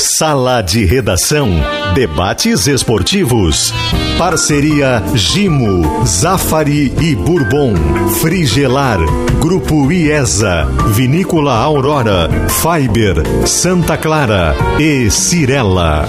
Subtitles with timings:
[0.00, 1.50] Sala de Redação.
[1.94, 3.70] Debates esportivos.
[4.16, 7.74] Parceria Gimo, Zafari e Bourbon.
[8.22, 8.98] Frigelar.
[9.40, 10.64] Grupo IESA.
[10.94, 12.30] Vinícola Aurora.
[12.48, 13.46] Fiber.
[13.46, 14.56] Santa Clara.
[14.78, 16.08] E Cirela.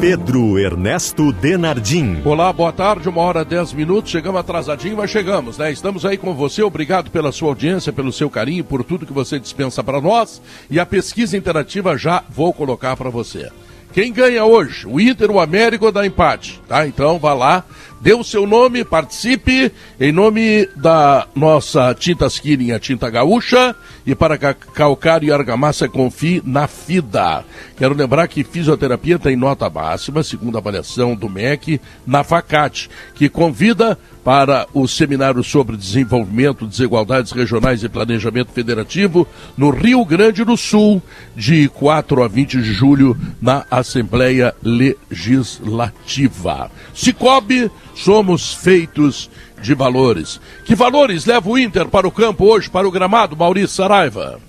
[0.00, 2.22] Pedro Ernesto Denardim.
[2.24, 4.10] Olá, boa tarde, uma hora dez minutos.
[4.10, 5.70] Chegamos atrasadinho, mas chegamos, né?
[5.70, 6.62] Estamos aí com você.
[6.62, 10.40] Obrigado pela sua audiência, pelo seu carinho, por tudo que você dispensa para nós.
[10.70, 13.50] E a pesquisa interativa já vou colocar para você.
[13.92, 14.86] Quem ganha hoje?
[14.86, 16.62] O Inter, o América ou da empate?
[16.66, 16.86] Tá?
[16.86, 17.64] Então vá lá,
[18.00, 24.14] dê o seu nome, participe em nome da nossa Tintas Killing, a tinta gaúcha, e
[24.14, 27.44] para calcário e argamassa confie na FIDA.
[27.76, 33.28] Quero lembrar que fisioterapia tem nota máxima, segundo a avaliação do MEC, na FACAT, que
[33.28, 40.56] convida para o seminário sobre desenvolvimento, desigualdades regionais e planejamento federativo no Rio Grande do
[40.56, 41.02] Sul,
[41.34, 46.70] de 4 a 20 de julho, na Assembleia Legislativa.
[46.94, 47.70] Cicobi,
[48.04, 50.40] somos feitos de valores.
[50.64, 54.40] Que valores leva o Inter para o campo hoje, para o gramado, Maurício Saraiva?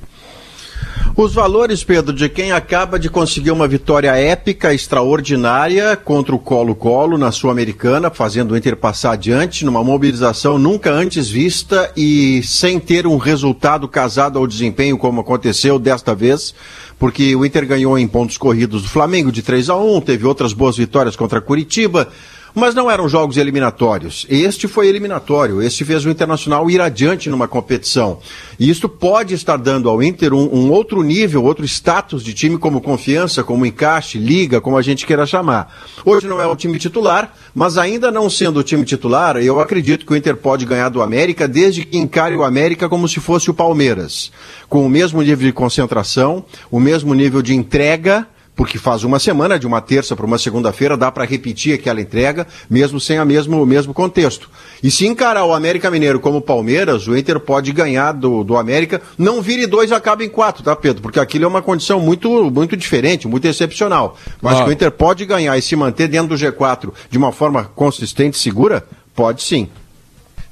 [1.13, 7.17] Os valores, Pedro, de quem acaba de conseguir uma vitória épica, extraordinária contra o Colo-Colo
[7.17, 13.05] na Sul-Americana, fazendo o Inter passar adiante numa mobilização nunca antes vista e sem ter
[13.05, 16.55] um resultado casado ao desempenho como aconteceu desta vez,
[16.97, 20.53] porque o Inter ganhou em pontos corridos do Flamengo de 3 a 1, teve outras
[20.53, 22.07] boas vitórias contra Curitiba,
[22.53, 24.25] mas não eram jogos eliminatórios.
[24.29, 25.61] Este foi eliminatório.
[25.61, 28.19] Este fez o Internacional ir adiante numa competição.
[28.59, 32.57] E isto pode estar dando ao Inter um, um, outro nível, outro status de time,
[32.57, 35.73] como confiança, como encaixe, liga, como a gente queira chamar.
[36.05, 40.05] Hoje não é o time titular, mas ainda não sendo o time titular, eu acredito
[40.05, 43.49] que o Inter pode ganhar do América, desde que encare o América como se fosse
[43.49, 44.31] o Palmeiras.
[44.69, 49.57] Com o mesmo nível de concentração, o mesmo nível de entrega porque faz uma semana,
[49.57, 53.61] de uma terça para uma segunda-feira, dá para repetir aquela entrega, mesmo sem a mesmo,
[53.61, 54.49] o mesmo contexto.
[54.83, 58.57] E se encarar o América Mineiro como o Palmeiras, o Inter pode ganhar do, do
[58.57, 61.01] América, não vire dois e acabe em quatro, tá, Pedro?
[61.01, 64.17] Porque aquilo é uma condição muito, muito diferente, muito excepcional.
[64.41, 67.65] Mas que o Inter pode ganhar e se manter dentro do G4 de uma forma
[67.75, 68.85] consistente e segura,
[69.15, 69.69] pode sim.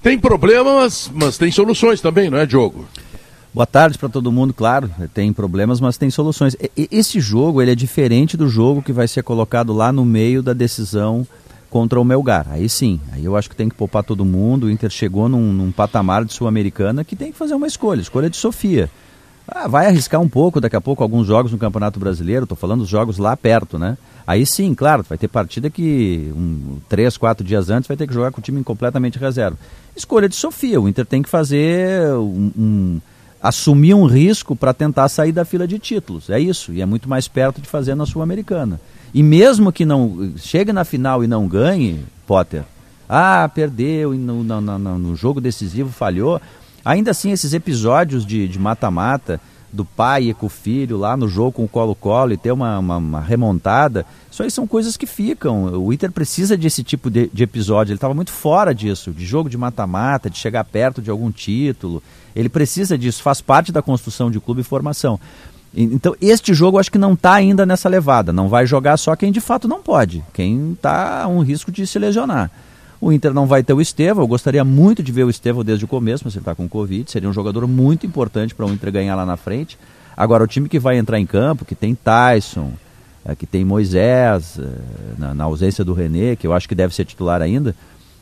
[0.01, 2.87] Tem problemas, mas tem soluções também, não é, Diogo?
[3.51, 6.55] Boa tarde para todo mundo, claro, tem problemas, mas tem soluções.
[6.77, 10.53] Esse jogo ele é diferente do jogo que vai ser colocado lá no meio da
[10.53, 11.25] decisão
[11.67, 12.45] contra o Melgar.
[12.47, 14.67] Aí sim, aí eu acho que tem que poupar todo mundo.
[14.67, 18.29] O Inter chegou num, num patamar de Sul-Americana que tem que fazer uma escolha, escolha
[18.29, 18.87] de Sofia.
[19.47, 22.81] Ah, vai arriscar um pouco daqui a pouco alguns jogos no Campeonato Brasileiro, estou falando
[22.81, 23.97] dos jogos lá perto, né?
[24.27, 28.13] Aí sim, claro, vai ter partida que um, três, quatro dias antes vai ter que
[28.13, 29.57] jogar com o time completamente reserva.
[29.95, 33.01] Escolha de Sofia, o Inter tem que fazer um, um
[33.41, 36.29] assumir um risco para tentar sair da fila de títulos.
[36.29, 38.79] É isso, e é muito mais perto de fazer na Sul-Americana.
[39.13, 42.63] E mesmo que não chegue na final e não ganhe, Potter,
[43.07, 46.39] ah, perdeu, no, no, no, no jogo decisivo falhou.
[46.85, 49.41] Ainda assim, esses episódios de mata-mata,
[49.71, 52.79] do pai e com o filho lá no jogo com o Colo-Colo e ter uma,
[52.79, 55.65] uma, uma, remontada, isso aí são coisas que ficam.
[55.81, 57.91] O Inter precisa desse tipo de, de episódio.
[57.91, 62.01] Ele estava muito fora disso, de jogo de mata-mata, de chegar perto de algum título.
[62.35, 65.19] Ele precisa disso, faz parte da construção de clube e formação.
[65.73, 68.33] Então, este jogo acho que não está ainda nessa levada.
[68.33, 71.85] Não vai jogar só quem de fato não pode, quem está a um risco de
[71.85, 72.49] se lesionar.
[73.01, 74.23] O Inter não vai ter o Estevão.
[74.23, 77.09] Eu gostaria muito de ver o Estevão desde o começo, mas ele está com Covid.
[77.09, 79.77] Seria um jogador muito importante para o Inter ganhar lá na frente.
[80.17, 82.73] Agora, o time que vai entrar em campo, que tem Tyson,
[83.25, 84.65] é, que tem Moisés, é,
[85.17, 87.73] na, na, ausência do René, que eu acho que deve ser titular ainda,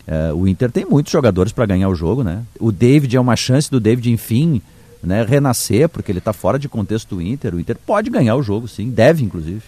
[0.05, 2.43] é, o Inter tem muitos jogadores para ganhar o jogo, né?
[2.59, 4.61] O David é uma chance do David, enfim,
[5.03, 7.55] né, renascer, porque ele está fora de contexto do Inter.
[7.55, 9.61] O Inter pode ganhar o jogo, sim, deve, inclusive.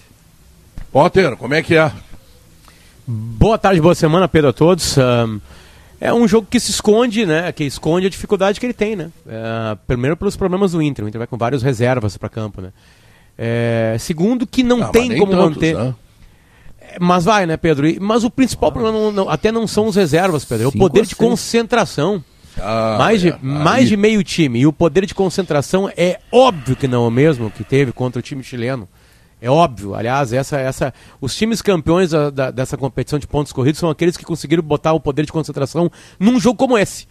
[0.92, 1.92] Potter, como é que é?
[3.12, 4.96] Boa tarde, boa semana, Pedro, a todos.
[4.96, 5.42] Um,
[6.00, 7.52] é um jogo que se esconde, né?
[7.52, 9.10] Que esconde a dificuldade que ele tem, né?
[9.28, 11.04] É, primeiro pelos problemas do Inter.
[11.04, 12.72] O Inter vai com várias reservas para campo, né?
[13.36, 15.76] É, segundo, que não ah, tem como tantos, manter.
[15.76, 15.96] Né?
[16.82, 17.88] É, mas vai, né, Pedro?
[18.00, 18.74] Mas o principal ah.
[18.74, 20.66] problema não, não, até não são os reservas, Pedro.
[20.66, 22.24] É o poder de concentração.
[22.60, 24.60] Ah, mais de, é, mais de meio time.
[24.60, 28.20] E o poder de concentração é óbvio que não é o mesmo que teve contra
[28.20, 28.88] o time chileno.
[29.42, 33.80] É óbvio, aliás, essa, essa, os times campeões da, da, dessa competição de pontos corridos
[33.80, 35.90] são aqueles que conseguiram botar o poder de concentração
[36.20, 37.08] num jogo como esse.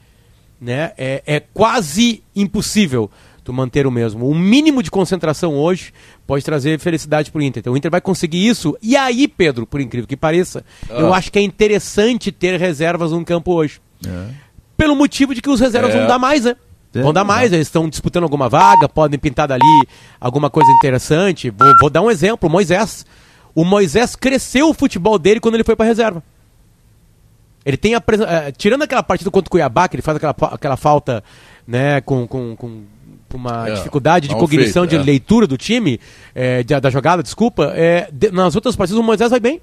[0.60, 0.92] Né?
[0.98, 3.10] É, é quase impossível
[3.48, 4.28] tu manter o mesmo.
[4.28, 5.90] O mínimo de concentração hoje
[6.26, 7.60] pode trazer felicidade para o Inter.
[7.60, 8.76] Então o Inter vai conseguir isso.
[8.82, 10.94] E aí, Pedro, por incrível que pareça, ah.
[11.00, 13.80] eu acho que é interessante ter reservas no campo hoje.
[14.06, 14.26] É.
[14.76, 15.98] Pelo motivo de que os reservas é.
[15.98, 16.56] vão dar mais, né?
[16.94, 19.88] É, vão dar mais, eles estão disputando alguma vaga, podem pintar dali
[20.20, 21.50] alguma coisa interessante.
[21.50, 23.04] Vou, vou dar um exemplo, Moisés.
[23.54, 26.22] O Moisés cresceu o futebol dele quando ele foi para reserva.
[27.64, 30.76] Ele tem a, uh, tirando aquela partida contra o Cuiabá, que ele faz aquela, aquela
[30.76, 31.22] falta
[31.66, 32.82] né, com, com, com
[33.34, 35.02] uma é, dificuldade de cognição, feito, de é.
[35.02, 36.00] leitura do time,
[36.34, 37.72] é, de, da jogada, desculpa.
[37.74, 39.60] É, de, nas outras partidas o Moisés vai bem.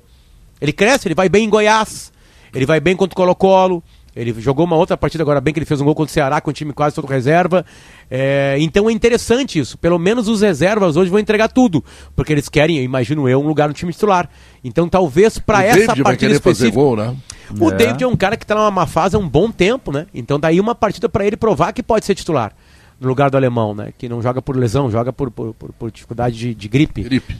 [0.62, 2.12] Ele cresce, ele vai bem em Goiás,
[2.54, 3.84] ele vai bem contra o Colo-Colo,
[4.16, 6.40] ele jogou uma outra partida agora bem que ele fez um gol contra o Ceará
[6.40, 7.66] com o time quase todo reserva.
[8.10, 9.78] É, então é interessante isso.
[9.78, 11.84] Pelo menos os reservas hoje vão entregar tudo,
[12.16, 14.30] porque eles querem, imagino eu, um lugar no time titular.
[14.64, 17.16] Então talvez para essa David partida específica, gol, né?
[17.60, 17.76] o é.
[17.76, 20.08] David é um cara que está numa fase há um bom tempo, né?
[20.14, 22.54] Então daí uma partida para ele provar que pode ser titular
[23.00, 23.92] no lugar do alemão, né?
[23.98, 27.04] Que não joga por lesão, joga por, por, por, por dificuldade de, de gripe.
[27.04, 27.36] Gripe.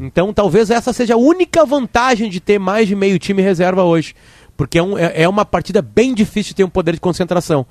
[0.00, 4.14] Então talvez essa seja a única vantagem de ter mais de meio time reserva hoje.
[4.60, 7.64] Porque é, um, é, é, uma partida bem difícil de ter um poder de concentração.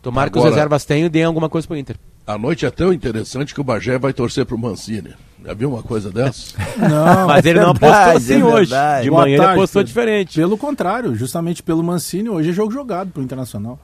[0.00, 1.96] Tomara Agora, que os reservas tenham e deem alguma coisa pro Inter.
[2.24, 5.12] A noite é tão interessante que o Bagé vai torcer pro Mancini.
[5.44, 6.54] Já viu uma coisa dessa?
[6.78, 8.70] Não, Mas ele é verdade, não apostou assim é hoje.
[9.02, 10.36] De Boa manhã tarde, ele apostou diferente.
[10.36, 13.76] Pelo contrário, justamente pelo Mancini, hoje é jogo jogado pro Internacional.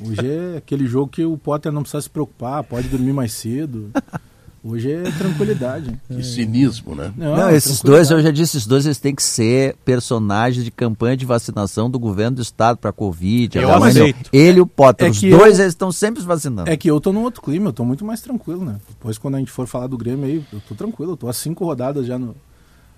[0.00, 3.90] Hoje é aquele jogo que o Potter não precisa se preocupar, pode dormir mais cedo.
[4.68, 5.98] Hoje é tranquilidade.
[6.08, 7.12] Que cinismo, né?
[7.16, 10.70] Não, não esses dois, eu já disse, esses dois eles têm que ser personagens de
[10.70, 13.56] campanha de vacinação do governo do estado para Covid.
[13.56, 14.30] Eu aceito.
[14.32, 16.68] Ele e o Potter, é os dois eu, eles estão sempre vacinando.
[16.68, 18.76] É que eu tô num outro clima, eu tô muito mais tranquilo, né?
[18.88, 21.32] Depois quando a gente for falar do Grêmio aí, eu tô tranquilo, eu tô há
[21.32, 22.34] cinco rodadas já no,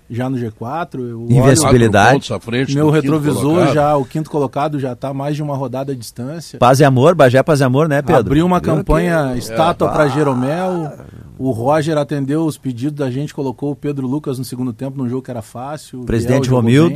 [0.09, 0.99] já no G4.
[0.99, 2.29] Eu Invencibilidade.
[2.39, 6.59] Frente, meu retrovisor já, o quinto colocado já está mais de uma rodada à distância.
[6.59, 8.19] Paz e amor, Bagé Paz e amor, né, Pedro?
[8.19, 10.91] Abriu uma campanha estátua é, para Jeromel.
[11.37, 15.09] O Roger atendeu os pedidos da gente, colocou o Pedro Lucas no segundo tempo num
[15.09, 16.01] jogo que era fácil.
[16.01, 16.95] Presidente Romildo.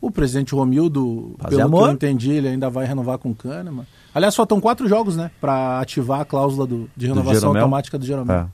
[0.00, 1.84] O presidente Romildo, Paz pelo amor.
[1.84, 3.86] que eu entendi, ele ainda vai renovar com o Kahneman.
[4.14, 5.30] Aliás, faltam quatro jogos, né?
[5.40, 8.36] Para ativar a cláusula do, de renovação do automática do Jeromel.
[8.36, 8.46] É.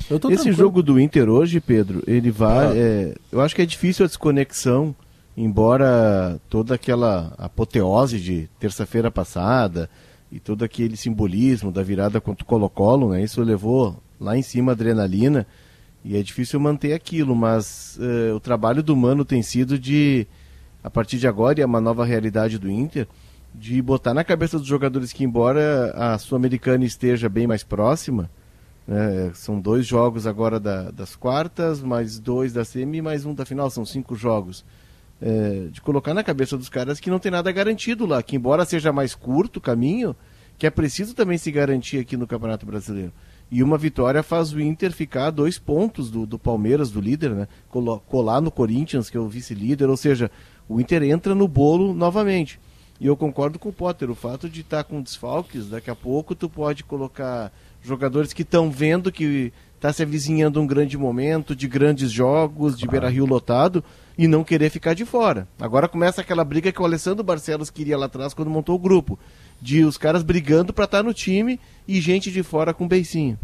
[0.00, 0.52] Esse tranquilo.
[0.56, 2.66] jogo do Inter hoje, Pedro, ele vai.
[2.66, 2.72] Ah.
[2.74, 4.94] É, eu acho que é difícil a desconexão,
[5.36, 9.88] embora toda aquela apoteose de terça-feira passada
[10.30, 14.72] e todo aquele simbolismo da virada contra o Colo-Colo, né, isso levou lá em cima
[14.72, 15.46] a adrenalina
[16.04, 20.26] e é difícil manter aquilo, mas uh, o trabalho do Mano tem sido de,
[20.82, 23.06] a partir de agora, e é uma nova realidade do Inter,
[23.54, 28.30] de botar na cabeça dos jogadores que, embora a Sul-Americana esteja bem mais próxima,
[28.88, 33.44] né, são dois jogos agora da, das quartas, mais dois da semi, mais um da
[33.44, 34.64] final, são cinco jogos.
[35.20, 38.64] É, de colocar na cabeça dos caras que não tem nada garantido lá, que embora
[38.64, 40.16] seja mais curto o caminho,
[40.56, 43.12] que é preciso também se garantir aqui no Campeonato Brasileiro.
[43.50, 47.30] E uma vitória faz o Inter ficar a dois pontos do, do Palmeiras, do líder,
[47.30, 47.48] né?
[48.06, 50.30] Colar no Corinthians, que é o vice-líder, ou seja,
[50.68, 52.60] o Inter entra no bolo novamente.
[53.00, 56.34] E eu concordo com o Potter, o fato de estar com desfalques, daqui a pouco
[56.34, 57.52] tu pode colocar
[57.82, 62.86] jogadores que estão vendo que está se avizinhando um grande momento, de grandes jogos, de
[62.86, 63.82] Beira Rio lotado,
[64.16, 65.46] e não querer ficar de fora.
[65.60, 69.18] Agora começa aquela briga que o Alessandro Barcelos queria lá atrás quando montou o grupo,
[69.60, 73.38] de os caras brigando para estar tá no time e gente de fora com beicinho.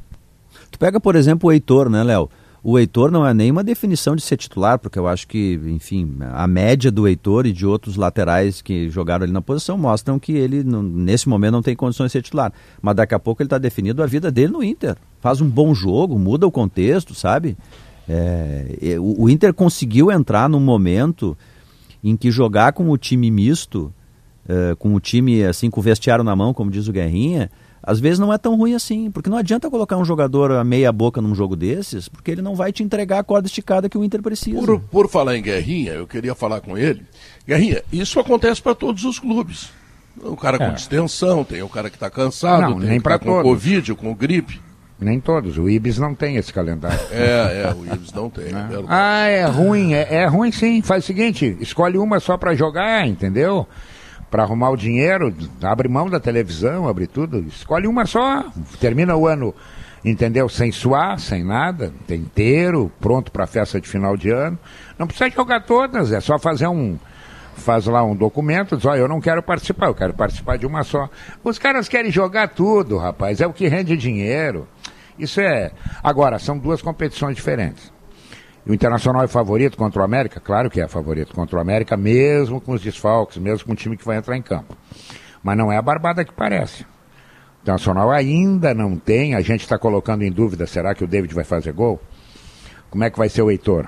[0.71, 2.29] Tu pega, por exemplo, o Heitor, né, Léo?
[2.67, 6.17] O Heitor não é nem uma definição de ser titular, porque eu acho que, enfim,
[6.33, 10.33] a média do Heitor e de outros laterais que jogaram ali na posição mostram que
[10.33, 12.55] ele, nesse momento, não tem condições de ser titular.
[12.81, 14.97] Mas daqui a pouco ele está definido a vida dele no Inter.
[15.21, 17.55] Faz um bom jogo, muda o contexto, sabe?
[18.09, 21.37] É, o, o Inter conseguiu entrar num momento
[22.03, 23.93] em que jogar com o time misto,
[24.49, 27.51] é, com o time assim com o vestiário na mão, como diz o Guerrinha,
[27.87, 30.91] às vezes não é tão ruim assim, porque não adianta colocar um jogador a meia
[30.91, 34.03] boca num jogo desses, porque ele não vai te entregar a corda esticada que o
[34.03, 34.59] Inter precisa.
[34.59, 37.03] Por, por falar em Guerrinha, eu queria falar com ele.
[37.47, 39.71] Guerrinha, isso acontece para todos os clubes.
[40.23, 40.71] O cara com é.
[40.71, 43.43] distensão, tem o cara que está cansado, não, tem nem o cara com.
[43.43, 44.61] Covid, com gripe.
[44.99, 45.59] Nem todos.
[45.59, 47.01] O Ibis não tem esse calendário.
[47.11, 48.47] É, é, o Ibis não tem.
[48.47, 48.85] É.
[48.89, 49.93] ah, é ruim.
[49.93, 50.81] É, é ruim sim.
[50.83, 53.67] Faz o seguinte, escolhe uma só para jogar, entendeu?
[54.35, 58.45] Para arrumar o dinheiro, abre mão da televisão, abre tudo, escolhe uma só,
[58.81, 59.55] termina o ano,
[60.05, 60.49] entendeu?
[60.49, 64.59] Sem suar, sem nada, inteiro, pronto para a festa de final de ano.
[64.99, 66.99] Não precisa jogar todas, é só fazer um
[67.55, 70.83] faz lá um documento, diz, ó, eu não quero participar, eu quero participar de uma
[70.83, 71.09] só.
[71.45, 74.67] Os caras querem jogar tudo, rapaz, é o que rende dinheiro.
[75.17, 75.71] Isso é.
[76.03, 77.94] Agora, são duas competições diferentes.
[78.67, 80.41] O Internacional é favorito contra o América?
[80.41, 83.97] Claro que é favorito contra o América, mesmo com os desfalques, mesmo com o time
[83.97, 84.75] que vai entrar em campo.
[85.43, 86.83] Mas não é a barbada que parece.
[86.83, 91.35] O Internacional ainda não tem, a gente está colocando em dúvida, será que o David
[91.35, 92.01] vai fazer gol?
[92.89, 93.87] Como é que vai ser o Heitor?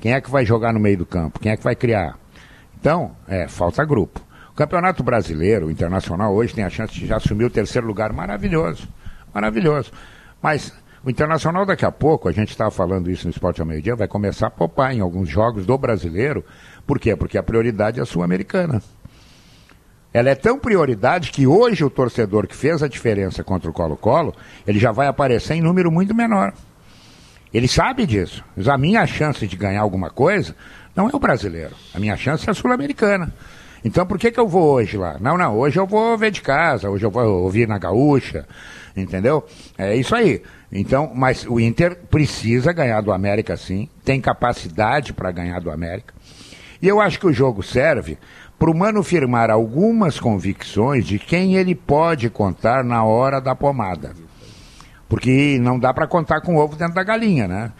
[0.00, 1.38] Quem é que vai jogar no meio do campo?
[1.38, 2.18] Quem é que vai criar?
[2.80, 4.20] Então, é, falta grupo.
[4.50, 8.12] O Campeonato Brasileiro, o Internacional, hoje tem a chance de já assumir o terceiro lugar.
[8.12, 8.88] Maravilhoso,
[9.32, 9.92] maravilhoso.
[10.42, 10.72] Mas
[11.04, 14.06] o Internacional, daqui a pouco, a gente estava falando isso no Esporte ao Meio-Dia, vai
[14.06, 16.44] começar a popar em alguns jogos do brasileiro.
[16.86, 17.16] Por quê?
[17.16, 18.80] Porque a prioridade é a Sul-Americana.
[20.12, 24.34] Ela é tão prioridade que hoje o torcedor que fez a diferença contra o Colo-Colo,
[24.66, 26.52] ele já vai aparecer em número muito menor.
[27.52, 28.44] Ele sabe disso.
[28.56, 30.54] Mas a minha chance de ganhar alguma coisa
[30.94, 31.74] não é o brasileiro.
[31.94, 33.32] A minha chance é a sul-americana.
[33.84, 35.16] Então por que, que eu vou hoje lá?
[35.20, 38.46] Não, não, hoje eu vou ver de casa, hoje eu vou ouvir na gaúcha,
[38.96, 39.44] entendeu?
[39.76, 40.42] É isso aí.
[40.70, 46.14] Então, mas o Inter precisa ganhar do América sim, tem capacidade para ganhar do América.
[46.80, 48.18] E eu acho que o jogo serve
[48.58, 54.12] para o Mano firmar algumas convicções de quem ele pode contar na hora da pomada.
[55.08, 57.72] Porque não dá para contar com o ovo dentro da galinha, né?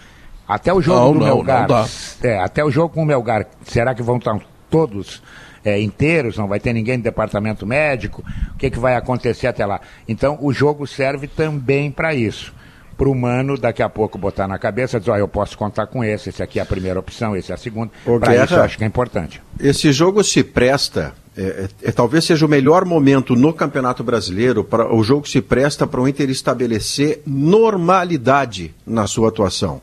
[0.47, 1.61] Até o jogo Não, do não, Melgar.
[1.61, 1.87] não dá.
[2.23, 5.23] É, até o jogo com o Melgar, será que vão estar todos
[5.65, 6.37] é, inteiros?
[6.37, 8.25] Não vai ter ninguém do departamento médico?
[8.55, 9.81] O que, que vai acontecer até lá?
[10.09, 12.53] Então, o jogo serve também para isso.
[12.97, 16.05] Para o Mano, daqui a pouco, botar na cabeça, dizer, ó, eu posso contar com
[16.05, 17.91] esse, esse aqui é a primeira opção, esse é a segunda.
[18.05, 19.43] Para isso, eu acho que é importante.
[19.59, 24.63] Esse jogo se presta, é, é- é- talvez seja o melhor momento no Campeonato Brasileiro,
[24.63, 29.81] para o jogo se presta para o Inter estabelecer normalidade na sua atuação.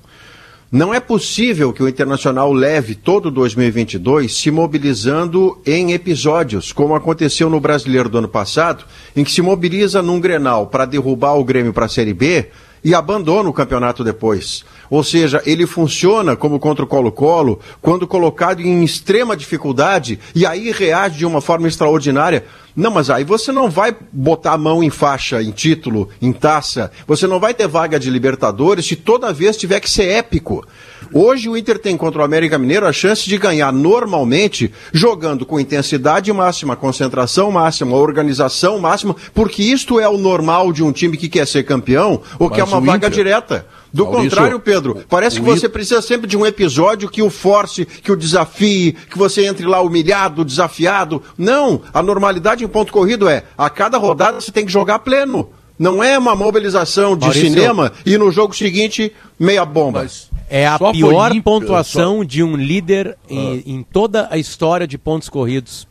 [0.72, 7.50] Não é possível que o Internacional leve todo 2022 se mobilizando em episódios, como aconteceu
[7.50, 8.86] no Brasileiro do ano passado,
[9.16, 12.50] em que se mobiliza num Grenal para derrubar o Grêmio para a Série B
[12.84, 14.64] e abandona o campeonato depois.
[14.89, 20.72] Ou seja, ele funciona como contra o Colo-Colo quando colocado em extrema dificuldade e aí
[20.72, 22.46] reage de uma forma extraordinária.
[22.75, 26.91] Não, mas aí você não vai botar a mão em faixa, em título, em taça.
[27.05, 30.65] Você não vai ter vaga de Libertadores se toda vez tiver que ser épico.
[31.13, 35.60] Hoje o Inter tem contra o América Mineiro a chance de ganhar normalmente, jogando com
[35.60, 41.27] intensidade máxima, concentração máxima, organização máxima, porque isto é o normal de um time que
[41.27, 43.65] quer ser campeão ou Mas uma o vaga Inter- direta.
[43.91, 47.29] Do Maurício, contrário, Pedro, parece o que você precisa sempre de um episódio que o
[47.29, 51.22] force, que o desafie, que você entre lá humilhado, desafiado.
[51.38, 55.50] Não, a normalidade em ponto corrido é, a cada rodada você tem que jogar pleno.
[55.77, 57.50] Não é uma mobilização de Maurício.
[57.50, 60.01] cinema e no jogo seguinte, meia bomba.
[60.03, 64.86] Mas É a só foi pior pontuação de um líder em, em toda a história
[64.86, 65.88] de pontos corridos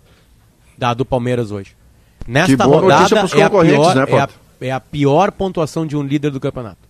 [0.77, 1.75] da, do Palmeiras hoje.
[2.27, 4.29] Nesta rodada é a, pior, né, é, a,
[4.61, 6.88] é a pior pontuação de um líder do campeonato.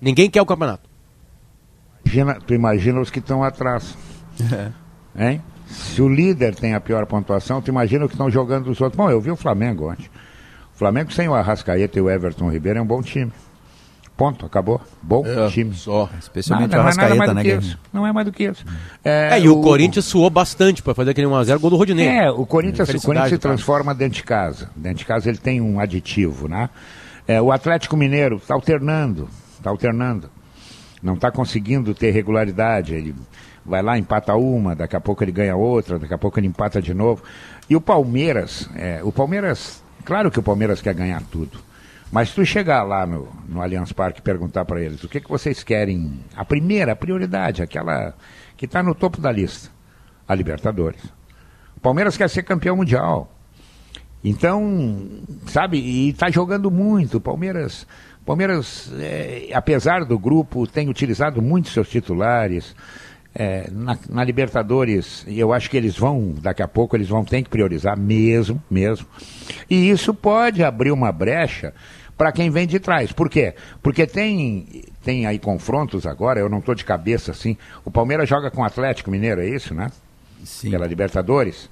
[0.00, 0.88] Ninguém quer o campeonato.
[2.04, 3.96] Imagina, tu imagina os que estão atrás.
[5.18, 5.42] Hein?
[5.66, 8.96] Se o líder tem a pior pontuação, tu imagina o que estão jogando os outros.
[8.96, 10.08] Bom, eu vi o Flamengo ontem.
[10.74, 13.32] O Flamengo sem o Arrascaeta e o Everton Ribeiro é um bom time.
[14.16, 14.80] Ponto, acabou.
[15.02, 15.74] Bom É, time.
[15.74, 16.08] só.
[16.18, 17.78] Especialmente Nada, o não é nada Arrascaeta, mais do né, que isso.
[17.92, 18.64] Não é mais do que isso.
[19.04, 22.08] É, e o, Corinthians suou bastante para fazer aquele 1x0 gol do Rodinei.
[22.08, 24.70] É, o Corinthians, o Corinthians se transforma dentro de casa.
[24.74, 26.70] Dentro de casa ele tem um aditivo, né?
[27.28, 29.28] É, o Atlético Mineiro está alternando,
[29.66, 30.30] está alternando.
[31.02, 32.94] Não está conseguindo ter regularidade.
[32.94, 33.14] Ele
[33.64, 36.80] vai lá, empata uma, daqui a pouco ele ganha outra, daqui a pouco ele empata
[36.80, 37.22] de novo.
[37.68, 41.58] E o Palmeiras, é, o Palmeiras, claro que o Palmeiras quer ganhar tudo.
[42.12, 45.20] Mas se tu chegar lá no, no Allianz Parque e perguntar para eles o que,
[45.20, 48.14] que vocês querem, a primeira, a prioridade, aquela
[48.56, 49.70] que está no topo da lista,
[50.26, 51.02] a Libertadores.
[51.76, 53.32] O Palmeiras quer ser campeão mundial.
[54.22, 57.18] Então, sabe, e está jogando muito.
[57.18, 57.86] O Palmeiras,
[58.26, 62.74] Palmeiras é, apesar do grupo, tem utilizado muito seus titulares.
[63.32, 67.42] É, na, na Libertadores, eu acho que eles vão, daqui a pouco, eles vão ter
[67.42, 69.06] que priorizar mesmo, mesmo.
[69.70, 71.72] E isso pode abrir uma brecha
[72.16, 73.12] para quem vem de trás.
[73.12, 73.54] Por quê?
[73.82, 77.56] Porque tem, tem aí confrontos agora, eu não estou de cabeça assim.
[77.84, 79.88] O Palmeiras joga com o Atlético Mineiro, é isso, né?
[80.42, 80.70] Sim.
[80.70, 81.68] Pela Libertadores.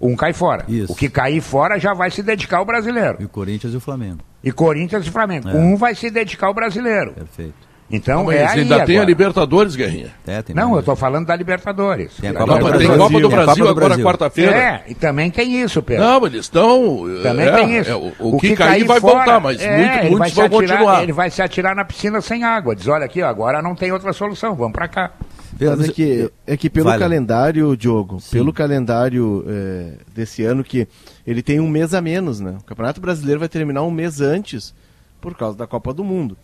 [0.00, 0.64] Um cai fora.
[0.68, 0.92] Isso.
[0.92, 3.16] O que cair fora já vai se dedicar ao brasileiro.
[3.20, 4.18] E o Corinthians e o Flamengo.
[4.44, 5.48] E Corinthians e Flamengo.
[5.48, 5.54] É.
[5.54, 7.12] Um vai se dedicar ao brasileiro.
[7.12, 7.66] Perfeito.
[7.88, 9.04] Então Mas é aí ainda tem a agora.
[9.08, 10.10] Libertadores, Guerrinha.
[10.26, 10.74] É, tem Não, mais.
[10.74, 12.16] eu estou falando da Libertadores.
[12.16, 14.04] Tem a Da Copa Não, do tem Copa do Brasil, Brasil Copa do agora Brasil.
[14.04, 14.56] quarta-feira.
[14.56, 16.04] É, e também tem isso, Pedro.
[16.04, 17.04] Não, eles estão.
[17.22, 17.90] Também é, tem isso.
[17.90, 21.02] é, o, o que, cair vai fora, voltar, mas é, muito, muitos vão atirar- continuar.
[21.04, 22.74] Ele vai se atirar na piscina sem água.
[22.74, 25.12] Diz, olha aqui, agora não tem outra solução, vamos para cá.
[25.58, 27.00] Mas é que, é que pelo Vale.
[27.00, 28.30] calendário, Diogo, Sim.
[28.32, 30.86] pelo calendário é, desse ano, que
[31.26, 32.58] ele tem um mês a menos, né?
[32.60, 34.74] O Campeonato Brasileiro vai terminar um mês antes,
[35.20, 36.36] por causa da Copa do Mundo.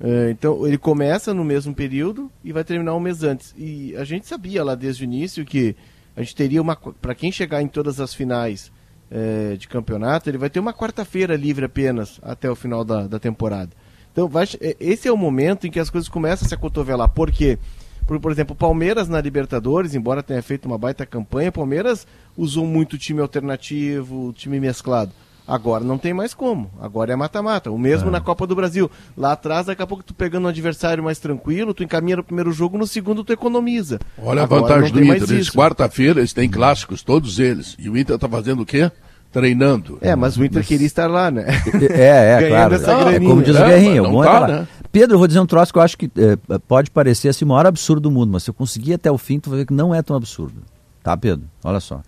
[0.00, 3.54] É, então, ele começa no mesmo período e vai terminar um mês antes.
[3.56, 5.74] E a gente sabia lá desde o início que
[6.14, 6.76] a gente teria uma.
[6.76, 8.70] Para quem chegar em todas as finais
[9.10, 13.18] é, de campeonato, ele vai ter uma quarta-feira livre apenas até o final da, da
[13.18, 13.70] temporada.
[14.12, 17.08] Então, vai, é, esse é o momento em que as coisas começam a se acotovelar.
[17.08, 17.58] Por quê?
[18.06, 22.06] Por, por exemplo, o Palmeiras na Libertadores, embora tenha feito uma baita campanha, o Palmeiras
[22.36, 25.12] usou muito time alternativo, time mesclado.
[25.46, 26.70] Agora não tem mais como.
[26.80, 27.70] Agora é mata-mata.
[27.70, 28.12] O mesmo é.
[28.12, 28.90] na Copa do Brasil.
[29.16, 32.50] Lá atrás, daqui a pouco tu pegando um adversário mais tranquilo, tu encaminha no primeiro
[32.50, 34.00] jogo, no segundo tu economiza.
[34.18, 35.52] Olha Agora, a vantagem do Inter.
[35.52, 37.76] Quarta-feira eles têm clássicos, todos eles.
[37.78, 38.90] E o Inter tá fazendo o quê?
[39.30, 39.98] Treinando.
[40.00, 40.66] É, mas o Inter mas...
[40.66, 41.44] queria estar lá, né?
[41.90, 42.74] É, é, claro.
[43.10, 44.68] é, como diz o é, Guerrinho, tá, é tá né?
[44.96, 47.48] Pedro, eu vou dizer um troço que eu acho que é, pode parecer assim, o
[47.48, 49.74] maior absurdo do mundo, mas se eu conseguir até o fim, tu vai ver que
[49.74, 50.54] não é tão absurdo.
[51.02, 51.44] Tá, Pedro?
[51.62, 52.00] Olha só.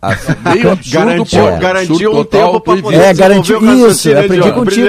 [0.54, 1.58] Meio absurdo, garantiu.
[1.58, 4.16] Garantiu um tempo para poder É, garantiu isso.
[4.16, 4.88] Aprendi contigo,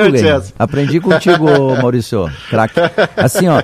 [0.60, 1.46] Aprendi contigo,
[1.82, 2.32] Maurício.
[2.48, 2.76] Crack.
[3.18, 3.58] Assim, ó,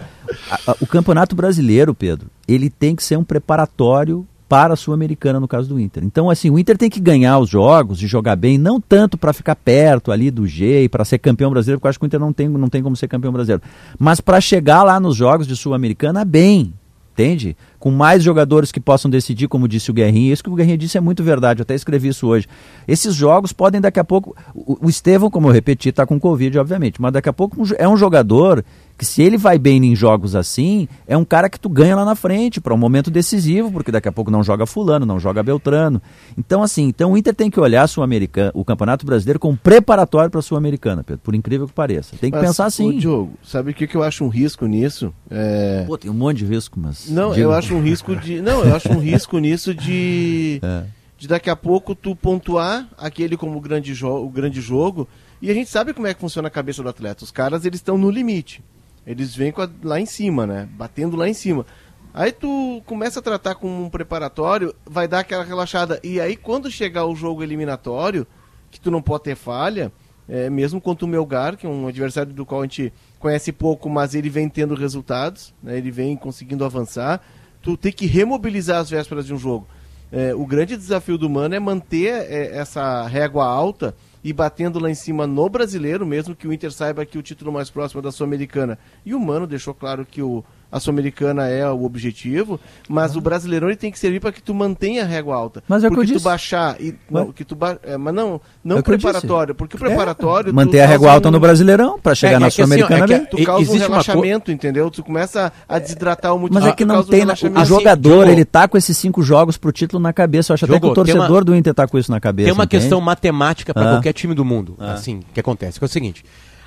[0.50, 5.40] a, a, o Campeonato Brasileiro, Pedro, ele tem que ser um preparatório para a Sul-Americana,
[5.40, 6.04] no caso do Inter.
[6.04, 9.34] Então, assim, o Inter tem que ganhar os jogos e jogar bem, não tanto para
[9.34, 12.08] ficar perto ali do G e para ser campeão brasileiro, porque eu acho que o
[12.08, 13.62] Inter não tem, não tem como ser campeão brasileiro,
[14.00, 16.74] mas para chegar lá nos jogos de Sul-Americana bem,
[17.18, 17.58] entende?
[17.80, 20.32] Com mais jogadores que possam decidir, como disse o Guerrinho.
[20.32, 22.48] Isso que o Guerrinho disse é muito verdade, eu até escrevi isso hoje.
[22.88, 24.36] Esses jogos podem daqui a pouco.
[24.54, 27.88] O, o Estevão, como eu repeti, está com Covid, obviamente, mas daqui a pouco é
[27.88, 28.64] um jogador
[28.98, 32.04] que se ele vai bem em jogos assim, é um cara que tu ganha lá
[32.04, 35.44] na frente para um momento decisivo, porque daqui a pouco não joga fulano, não joga
[35.44, 36.02] Beltrano.
[36.36, 40.40] Então assim, então o Inter tem que olhar Sul-Americana, o Campeonato Brasileiro como preparatório para
[40.40, 42.16] a Sul-Americana, Pedro, por incrível que pareça.
[42.20, 42.90] Tem que mas, pensar assim.
[42.90, 45.14] Ô, Diogo, sabe o que, que eu acho um risco nisso?
[45.30, 45.84] É...
[45.86, 47.42] Pô, tem um monte de risco, mas Não, Digo...
[47.42, 50.84] eu acho um risco de Não, eu acho um risco nisso de é.
[51.18, 55.08] de daqui a pouco tu pontuar aquele como grande o grande jogo,
[55.40, 57.24] e a gente sabe como é que funciona a cabeça do atleta.
[57.24, 58.64] Os caras, eles estão no limite.
[59.08, 60.68] Eles vêm a, lá em cima, né?
[60.74, 61.66] Batendo lá em cima.
[62.14, 66.00] Aí tu começa a tratar com um preparatório, vai dar aquela relaxada.
[66.04, 68.28] E aí quando chegar o jogo eliminatório,
[68.70, 69.92] que tu não pode ter falha,
[70.28, 73.90] é, mesmo contra o Melgar, que é um adversário do qual a gente conhece pouco,
[73.90, 75.78] mas ele vem tendo resultados, né?
[75.78, 77.22] ele vem conseguindo avançar,
[77.62, 79.68] tu tem que remobilizar as vésperas de um jogo.
[80.12, 83.96] É, o grande desafio do Mano é manter é, essa régua alta
[84.28, 87.50] e batendo lá em cima no brasileiro, mesmo que o Inter saiba que o título
[87.50, 88.78] mais próximo é da Sul-Americana.
[89.06, 92.60] E o Mano deixou claro que o, a Sul-Americana é o objetivo,
[92.90, 95.64] mas o Brasileirão ele tem que servir para que tu mantenha a régua alta.
[95.68, 96.26] Mas é porque que eu tu disse.
[96.26, 97.80] baixar e não, que tu ba...
[97.84, 100.54] é, mas não, não é preparatório, porque o preparatório é.
[100.54, 101.32] manter a régua alta um...
[101.32, 104.92] no Brasileirão para chegar é, na é Sul-Americana assim, Tu causa um relaxamento, entendeu?
[104.92, 108.46] Tu começa a desidratar o muito Mas é que não tem, o jogador, assim, ele
[108.46, 110.52] tá com esses cinco jogos pro título na cabeça.
[110.52, 111.44] Eu acho até que o torcedor uma...
[111.44, 112.48] do Inter tá com isso na cabeça.
[112.48, 112.82] Tem uma entende?
[112.82, 113.94] questão matemática para ah.
[113.94, 114.94] qualquer time do mundo, ah.
[114.94, 116.26] assim, que acontece, que é o seguinte: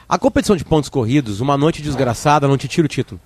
[0.08, 3.20] a competição de pontos corridos, uma noite desgraçada não te tira o título.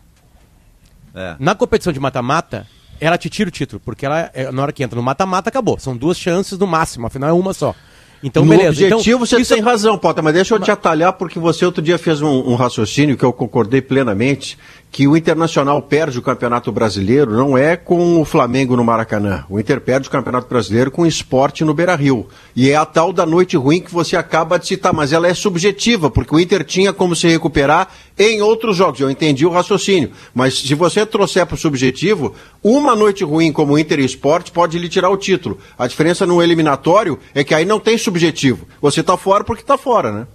[1.14, 1.36] É.
[1.38, 2.66] Na competição de mata-mata,
[3.00, 5.78] ela te tira o título, porque ela, é, na hora que entra no mata-mata, acabou.
[5.78, 7.74] São duas chances no máximo, afinal é uma só.
[8.22, 8.70] Então, no beleza.
[8.70, 9.54] objetivo então, você isso...
[9.54, 12.54] tem razão, Potter, mas deixa eu te atalhar, porque você outro dia fez um, um,
[12.54, 14.58] raciocínio que eu concordei plenamente,
[14.94, 19.44] que o Internacional perde o Campeonato Brasileiro não é com o Flamengo no Maracanã.
[19.50, 22.28] O Inter perde o Campeonato Brasileiro com o esporte no Beira-Rio.
[22.54, 25.34] E é a tal da noite ruim que você acaba de citar, mas ela é
[25.34, 29.00] subjetiva, porque o Inter tinha como se recuperar em outros jogos.
[29.00, 30.12] Eu entendi o raciocínio.
[30.32, 34.52] Mas se você trouxer para o subjetivo, uma noite ruim como o Inter e Esporte
[34.52, 35.58] pode lhe tirar o título.
[35.76, 38.68] A diferença no eliminatório é que aí não tem subjetivo.
[38.80, 40.26] Você está fora porque está fora, né?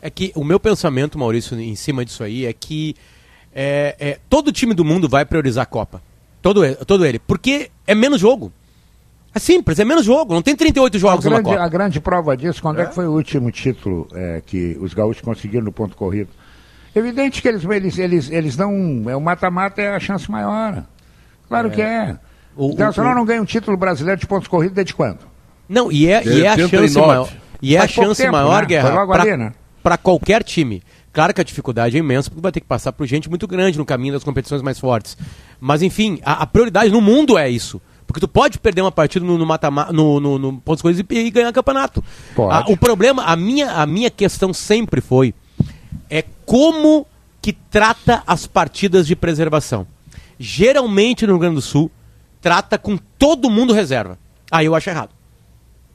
[0.00, 2.94] É que o meu pensamento, Maurício, em cima disso aí, é que
[3.54, 6.02] é, é, todo time do mundo vai priorizar a Copa.
[6.42, 7.18] Todo ele, todo ele.
[7.18, 8.52] Porque é menos jogo.
[9.34, 10.34] É simples, é menos jogo.
[10.34, 11.62] Não tem 38 jogos a grande, Copa.
[11.62, 14.92] A grande prova disso, quando é, é que foi o último título é, que os
[14.92, 16.30] gaúchos conseguiram no ponto corrido?
[16.94, 19.04] Evidente que eles, eles, eles, eles não.
[19.08, 20.84] É, o mata-mata é a chance maior.
[21.48, 21.84] Claro que é.
[21.84, 22.18] é.
[22.56, 25.18] O Internacional o, não ganha um título brasileiro de pontos corridos desde quando?
[25.68, 27.28] Não, e é, e é a chance maior.
[27.60, 28.68] E é a chance tempo, maior, né?
[28.68, 29.06] Guerra,
[29.82, 29.98] para né?
[30.00, 30.82] qualquer time.
[31.14, 33.78] Claro que a dificuldade é imensa, porque vai ter que passar por gente muito grande
[33.78, 35.16] no caminho das competições mais fortes.
[35.60, 37.80] Mas, enfim, a, a prioridade no mundo é isso.
[38.04, 41.14] Porque tu pode perder uma partida no, no, mata, no, no, no pontos coisas e,
[41.14, 42.02] e, ganhar campeonato.
[42.36, 45.32] A, o problema, a minha, a minha questão sempre foi
[46.10, 47.06] é como
[47.40, 49.86] que trata as partidas de preservação.
[50.36, 51.90] Geralmente no Rio Grande do Sul,
[52.40, 54.18] trata com todo mundo reserva.
[54.50, 55.10] Aí eu acho errado.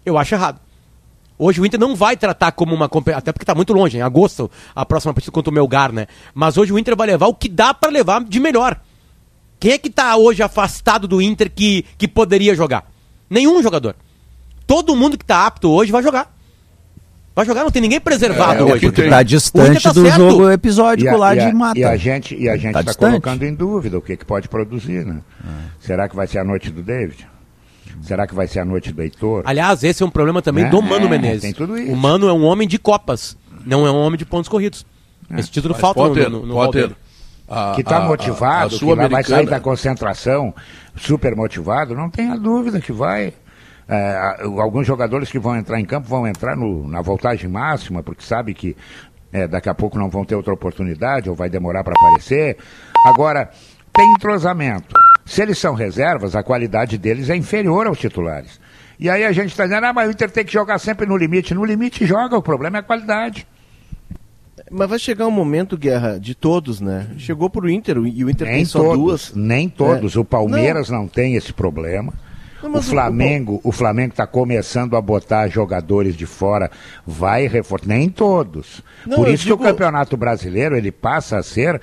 [0.06, 0.62] Eu acho errado.
[1.42, 4.52] Hoje o Inter não vai tratar como uma até porque está muito longe, em agosto,
[4.76, 6.06] a próxima partida contra o Melgar, né?
[6.34, 8.78] Mas hoje o Inter vai levar o que dá para levar de melhor.
[9.58, 12.92] Quem é que está hoje afastado do Inter que, que poderia jogar?
[13.30, 13.96] Nenhum jogador.
[14.68, 16.36] Todo mundo que está apto hoje vai jogar.
[17.34, 18.86] Vai jogar, não tem ninguém preservado é, hoje.
[18.88, 20.18] Porque tá distante tá do certo.
[20.18, 21.80] jogo episódico a, lá de mata.
[21.80, 24.50] E a gente e a gente está tá colocando em dúvida o que, que pode
[24.50, 25.22] produzir, né?
[25.42, 25.70] Ah.
[25.80, 27.26] Será que vai ser a noite do David?
[28.02, 29.44] Será que vai ser a noite do Heitor?
[29.46, 30.70] Aliás, esse é um problema também né?
[30.70, 31.42] do Mano é, Menezes.
[31.42, 31.92] Tem tudo isso.
[31.92, 34.86] O Mano é um homem de copas, não é um homem de pontos corridos.
[35.30, 35.40] É.
[35.40, 36.96] Esse título Mas falta pode no, no, no pode
[37.48, 40.54] a, que está motivado, a, a que vai sair da concentração
[40.96, 43.34] super motivado, não tenha dúvida que vai.
[43.88, 48.24] É, alguns jogadores que vão entrar em campo vão entrar no, na voltagem máxima, porque
[48.24, 48.78] sabe que
[49.34, 52.58] é, daqui a pouco não vão ter outra oportunidade ou vai demorar para aparecer.
[53.06, 53.50] Agora,
[53.94, 54.94] tem entrosamento.
[55.30, 58.60] Se eles são reservas, a qualidade deles é inferior aos titulares.
[59.00, 61.16] E aí a gente está dizendo, ah, mas o Inter tem que jogar sempre no
[61.16, 61.54] limite.
[61.54, 63.46] No limite joga, o problema é a qualidade.
[64.72, 67.12] Mas vai chegar um momento, Guerra, de todos, né?
[67.16, 69.34] Chegou pro Inter e o Inter nem tem só todos, duas.
[69.36, 70.16] Nem todos.
[70.16, 70.20] É.
[70.20, 71.02] O Palmeiras não.
[71.02, 72.12] não tem esse problema.
[72.64, 76.72] Não, o Flamengo, o, o Flamengo está começando a botar jogadores de fora,
[77.06, 78.84] vai reforçar, nem todos.
[79.06, 79.58] Não, Por isso digo...
[79.58, 81.80] que o Campeonato Brasileiro ele passa a ser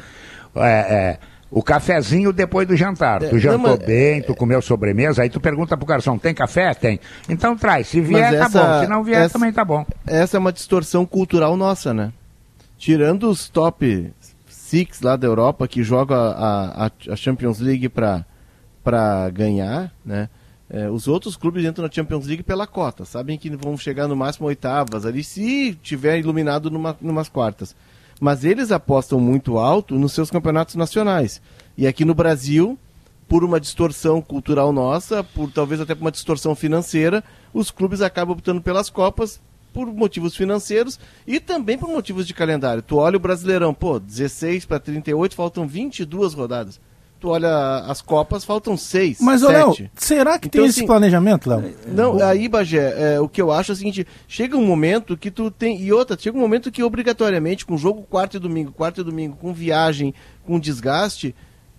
[0.57, 1.19] é, é,
[1.51, 3.23] o cafezinho depois do jantar.
[3.23, 3.87] É, tu jantou não, mas...
[3.87, 6.75] bem, tu comeu sobremesa, aí tu pergunta pro garçom, tem café?
[6.75, 7.01] Tem.
[7.29, 9.87] Então traz, se vier essa, tá bom, se não vier essa, também tá bom.
[10.07, 12.13] Essa é uma distorção cultural nossa, né?
[12.79, 14.13] Tirando os top
[14.49, 20.29] six lá da Europa que joga a, a, a Champions League para ganhar, né?
[20.69, 24.17] É, os outros clubes entram na Champions League pela cota, sabem que vão chegar no
[24.17, 27.75] máximo oitavas ali, se tiver iluminado numa, numas quartas.
[28.21, 31.41] Mas eles apostam muito alto nos seus campeonatos nacionais.
[31.77, 32.79] E aqui no Brasil,
[33.29, 38.37] por uma distorção cultural nossa, por talvez até por uma distorção financeira, os clubes acabam
[38.37, 39.41] optando pelas Copas
[39.73, 42.83] por motivos financeiros e também por motivos de calendário.
[42.83, 46.81] Tu olha o Brasileirão, pô, 16 para 38, faltam 22 rodadas
[47.19, 49.19] tu olha as Copas, faltam seis.
[49.21, 51.75] Mas, Léo, será que então, tem esse assim, planejamento, Léo?
[51.87, 55.31] Não, aí, Bagé, é, o que eu acho é o seguinte: chega um momento que
[55.31, 55.81] tu tem.
[55.81, 59.37] E outra, chega um momento que obrigatoriamente, com jogo quarto e domingo, quarto e domingo,
[59.37, 61.35] com viagem, com desgaste,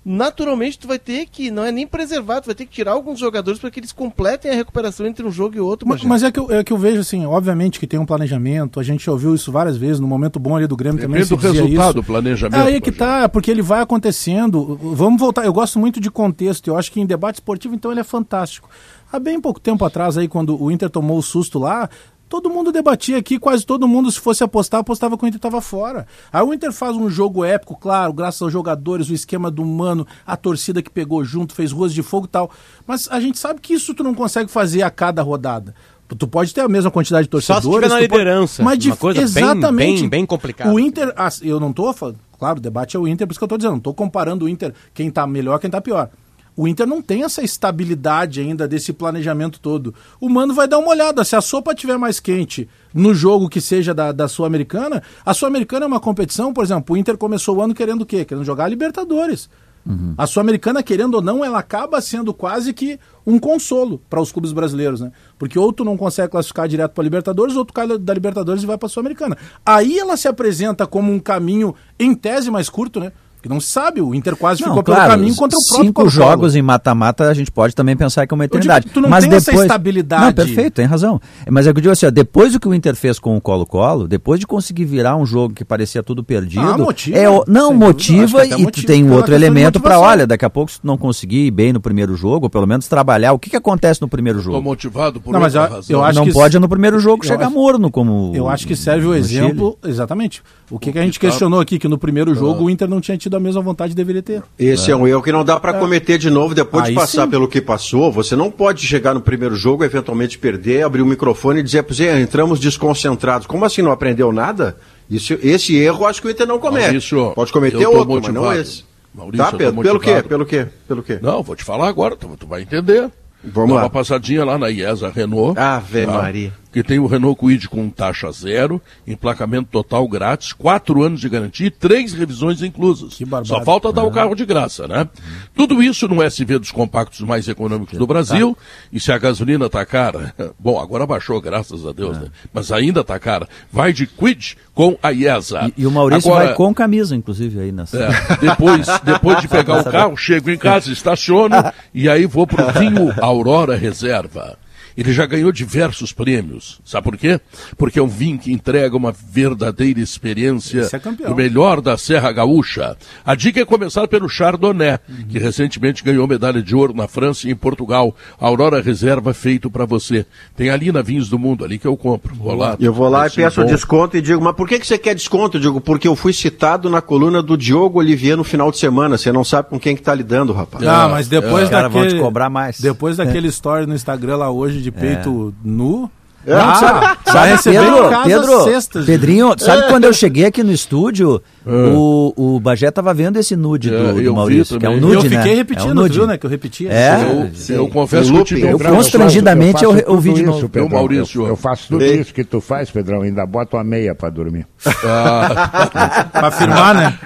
[0.07, 3.19] naturalmente tu vai ter que, não é nem preservar, tu vai ter que tirar alguns
[3.19, 5.85] jogadores para que eles completem a recuperação entre um jogo e outro.
[5.85, 8.79] Mas, mas é, que eu, é que eu vejo assim, obviamente que tem um planejamento,
[8.79, 11.37] a gente já ouviu isso várias vezes, no momento bom ali do Grêmio Depende também
[11.37, 12.57] do resultado do planejamento.
[12.57, 14.79] É aí que tá, porque ele vai acontecendo.
[14.81, 17.99] Vamos voltar, eu gosto muito de contexto, eu acho que em debate esportivo então ele
[17.99, 18.69] é fantástico.
[19.11, 21.89] Há bem pouco tempo atrás aí, quando o Inter tomou o susto lá,
[22.29, 25.61] Todo mundo debatia aqui, quase todo mundo, se fosse apostar, apostava que o Inter estava
[25.61, 26.05] fora.
[26.31, 30.05] Aí o Inter faz um jogo épico, claro, graças aos jogadores, o esquema do Mano,
[30.25, 32.51] a torcida que pegou junto, fez ruas de fogo e tal.
[32.85, 35.73] Mas a gente sabe que isso tu não consegue fazer a cada rodada.
[36.09, 37.63] Tu pode ter a mesma quantidade de torcedores.
[37.63, 38.63] Só se tiver na liderança.
[38.63, 38.77] Pode...
[38.77, 40.73] Mas uma coisa exatamente, bem, bem, bem complicada.
[40.73, 43.43] O Inter, eu não tô falando, claro, o debate é o Inter, por isso que
[43.43, 46.09] eu tô dizendo, não tô comparando o Inter, quem tá melhor, quem tá pior
[46.57, 49.93] o Inter não tem essa estabilidade ainda desse planejamento todo.
[50.19, 51.23] O Mano vai dar uma olhada.
[51.23, 55.85] Se a sopa estiver mais quente no jogo que seja da, da Sul-Americana, a Sul-Americana
[55.85, 58.25] é uma competição, por exemplo, o Inter começou o ano querendo o quê?
[58.25, 59.47] Querendo jogar a Libertadores.
[59.85, 60.15] Uhum.
[60.17, 64.51] A Sul-Americana, querendo ou não, ela acaba sendo quase que um consolo para os clubes
[64.51, 65.11] brasileiros, né?
[65.37, 68.63] Porque ou tu não consegue classificar direto para a Libertadores, ou tu cai da Libertadores
[68.63, 69.37] e vai para a Sul-Americana.
[69.65, 73.13] Aí ela se apresenta como um caminho, em tese, mais curto, né?
[73.41, 75.85] Que não se sabe, o Inter quase não, ficou claro, pelo caminho contra o próprio
[75.85, 78.85] Cinco jogos em mata-mata, a gente pode também pensar que é uma eternidade.
[78.85, 79.47] Digo, tu não Mas tem depois...
[79.47, 80.25] essa estabilidade.
[80.25, 81.21] Não, perfeito, tem razão.
[81.49, 83.41] Mas é que eu digo assim, ó, depois do que o Inter fez com o
[83.41, 86.61] Colo-Colo, depois de conseguir virar um jogo que parecia tudo perdido...
[86.61, 87.17] Ah, motiva.
[87.17, 90.81] É, não, motiva e tu tem um outro elemento para, olha, daqui a pouco se
[90.81, 93.55] tu não conseguir ir bem no primeiro jogo, ou pelo menos trabalhar, o que, que
[93.55, 94.57] acontece no primeiro jogo?
[94.57, 95.83] Estou motivado por não, mas eu, razão.
[95.89, 97.55] Eu acho não que pode no primeiro jogo chegar acho...
[97.55, 98.31] morno, como...
[98.35, 99.93] Eu acho que serve o exemplo, Chile.
[99.93, 100.41] exatamente.
[100.69, 103.17] O que, que a gente questionou aqui, que no primeiro jogo o Inter não tinha
[103.17, 104.43] tido a mesma vontade de deveria ter.
[104.57, 105.79] Esse é, é um erro que não dá para é.
[105.79, 107.29] cometer de novo depois Aí de passar sim.
[107.29, 108.11] pelo que passou.
[108.11, 112.19] Você não pode chegar no primeiro jogo, eventualmente perder, abrir o microfone e dizer, é,
[112.21, 113.47] entramos desconcentrados.
[113.47, 114.77] Como assim não aprendeu nada?
[115.09, 116.85] Isso, esse erro acho que o Inter não comete.
[116.85, 118.41] Maurício, pode cometer outro, motivado.
[118.41, 118.83] mas não esse.
[119.13, 119.81] Maurício, tá, Pedro?
[119.81, 120.23] Pelo quê?
[120.23, 120.67] Pelo quê?
[120.87, 121.19] Pelo quê?
[121.21, 123.09] Não, vou te falar agora, tu, tu vai entender.
[123.43, 123.81] Vamos Dá lá.
[123.83, 125.57] uma passadinha lá na IESA Renault.
[125.57, 126.11] Ave tá?
[126.11, 131.29] Maria que tem o Renault Kwid com taxa zero, emplacamento total grátis, quatro anos de
[131.29, 133.15] garantia e três revisões inclusas.
[133.15, 135.07] Que Só falta dar o carro de graça, né?
[135.55, 138.55] Tudo isso no SV dos compactos mais econômicos do Brasil.
[138.55, 138.87] Tá.
[138.91, 142.21] E se a gasolina está cara, bom, agora baixou, graças a Deus, é.
[142.21, 142.27] né?
[142.53, 143.47] Mas ainda está cara.
[143.71, 145.71] Vai de Quid com a IESA.
[145.75, 147.97] E, e o Maurício agora, vai com camisa, inclusive, aí nessa.
[147.97, 151.55] É, depois, depois de pegar o carro, chego em casa, estaciono
[151.93, 154.57] e aí vou pro vinho Aurora Reserva.
[154.97, 156.79] Ele já ganhou diversos prêmios.
[156.83, 157.39] Sabe por quê?
[157.77, 162.97] Porque é um vinho que entrega uma verdadeira experiência é do melhor da Serra Gaúcha.
[163.23, 165.27] A dica é começar pelo Chardonnay, uhum.
[165.29, 168.15] que recentemente ganhou medalha de ouro na França e em Portugal.
[168.39, 170.25] A Aurora Reserva feito para você.
[170.55, 172.33] Tem ali na Vinhos do Mundo, ali que eu compro.
[172.35, 172.75] Vou lá.
[172.79, 173.67] Eu vou lá e peço bom.
[173.67, 175.57] desconto e digo, mas por que, que você quer desconto?
[175.57, 179.15] Eu digo, porque eu fui citado na coluna do Diogo Olivier no final de semana.
[179.15, 180.85] Você não sabe com quem que tá lidando, rapaz.
[180.87, 181.71] Ah, mas depois é.
[181.71, 181.89] daquele...
[181.89, 182.79] vão te cobrar mais.
[182.79, 183.49] Depois daquele é.
[183.49, 185.67] story no Instagram lá hoje de peito é.
[185.67, 186.09] nu.
[186.45, 189.87] Não, sabe, sabe Pedro, Pedro, cestas, Pedrinho, sabe é.
[189.89, 191.69] quando eu cheguei aqui no estúdio, é.
[191.69, 195.15] o, o Bagé tava vendo esse nude do, é, do Maurício, que é um nude,
[195.15, 195.55] Eu fiquei né?
[195.55, 196.17] repetindo, é um nude.
[196.17, 196.89] viu, né, que eu repetia.
[196.89, 197.21] É,
[197.69, 200.69] eu, eu confesso que eu eu, constrangidamente eu, eu ouvi de novo.
[200.69, 204.15] Pedrão, Maurício, eu, eu, faço tudo isso que tu faz, Pedrão, ainda boto a meia
[204.15, 204.65] pra dormir.
[205.03, 206.29] Ah.
[206.31, 207.19] pra firmar, né?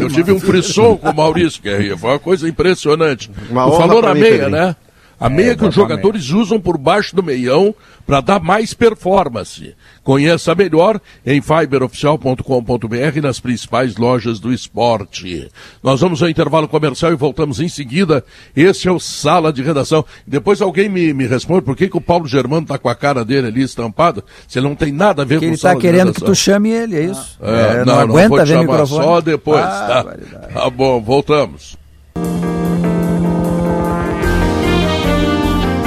[0.00, 3.30] Eu tive um frisson com o Maurício, que foi uma coisa impressionante.
[3.48, 4.74] Uma tu falou na meia, né?
[5.24, 7.74] A meia é, que os jogadores usam por baixo do meião
[8.06, 9.74] para dar mais performance.
[10.02, 15.50] Conheça melhor em fiberoficial.com.br nas principais lojas do esporte.
[15.82, 18.22] Nós vamos ao intervalo comercial e voltamos em seguida.
[18.54, 20.04] Esse é o Sala de Redação.
[20.26, 23.24] Depois alguém me, me responde por que, que o Paulo Germano está com a cara
[23.24, 25.86] dele ali estampada, se ele não tem nada a ver que com o Sala de
[25.86, 26.02] Redação.
[26.02, 27.38] ele está querendo que tu chame ele, é isso?
[27.40, 30.60] É, é, não, não, aguenta não vou te ver chamar só depois, ah, tá?
[30.60, 31.82] Tá bom, voltamos.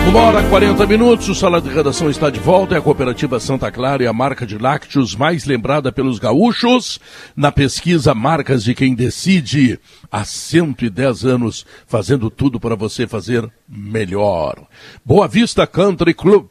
[0.08, 2.74] Uma hora e 40 minutos, o Sala de Redação está de volta.
[2.74, 6.98] É a Cooperativa Santa Clara e a marca de lácteos mais lembrada pelos gaúchos.
[7.36, 9.78] Na pesquisa Marcas de Quem Decide,
[10.10, 14.66] há 110 anos, fazendo tudo para você fazer melhor.
[15.04, 16.48] Boa Vista Country Club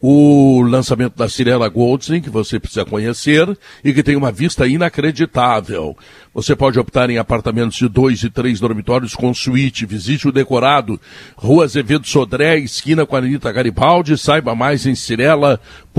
[0.00, 5.96] o lançamento da Cirela Goldstein, que você precisa conhecer e que tem uma vista inacreditável.
[6.32, 9.86] Você pode optar em apartamentos de dois e três dormitórios com suíte.
[9.86, 11.00] Visite o decorado.
[11.36, 14.16] Rua Azevedo Sodré, esquina com a Anitta Garibaldi.
[14.16, 15.98] Saiba mais em cirela.com.br.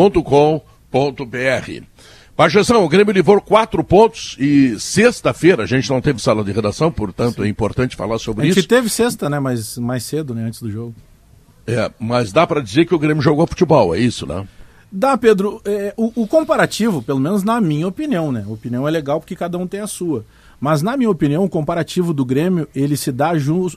[2.39, 6.89] Pajezão, o Grêmio livrou quatro pontos e sexta-feira a gente não teve sala de redação,
[6.89, 7.43] portanto Sim.
[7.43, 8.53] é importante falar sobre isso.
[8.53, 8.67] A gente isso.
[8.69, 9.41] teve sexta, né?
[9.41, 10.45] Mas mais cedo, né?
[10.45, 10.95] Antes do jogo.
[11.67, 14.47] É, mas dá para dizer que o Grêmio jogou futebol, é isso, né?
[14.91, 15.61] Dá, Pedro.
[15.65, 18.43] É, o, o, comparativo, pelo menos na minha opinião, né?
[18.47, 20.25] Opinião é legal porque cada um tem a sua.
[20.59, 23.31] Mas na minha opinião, o comparativo do Grêmio, ele se dá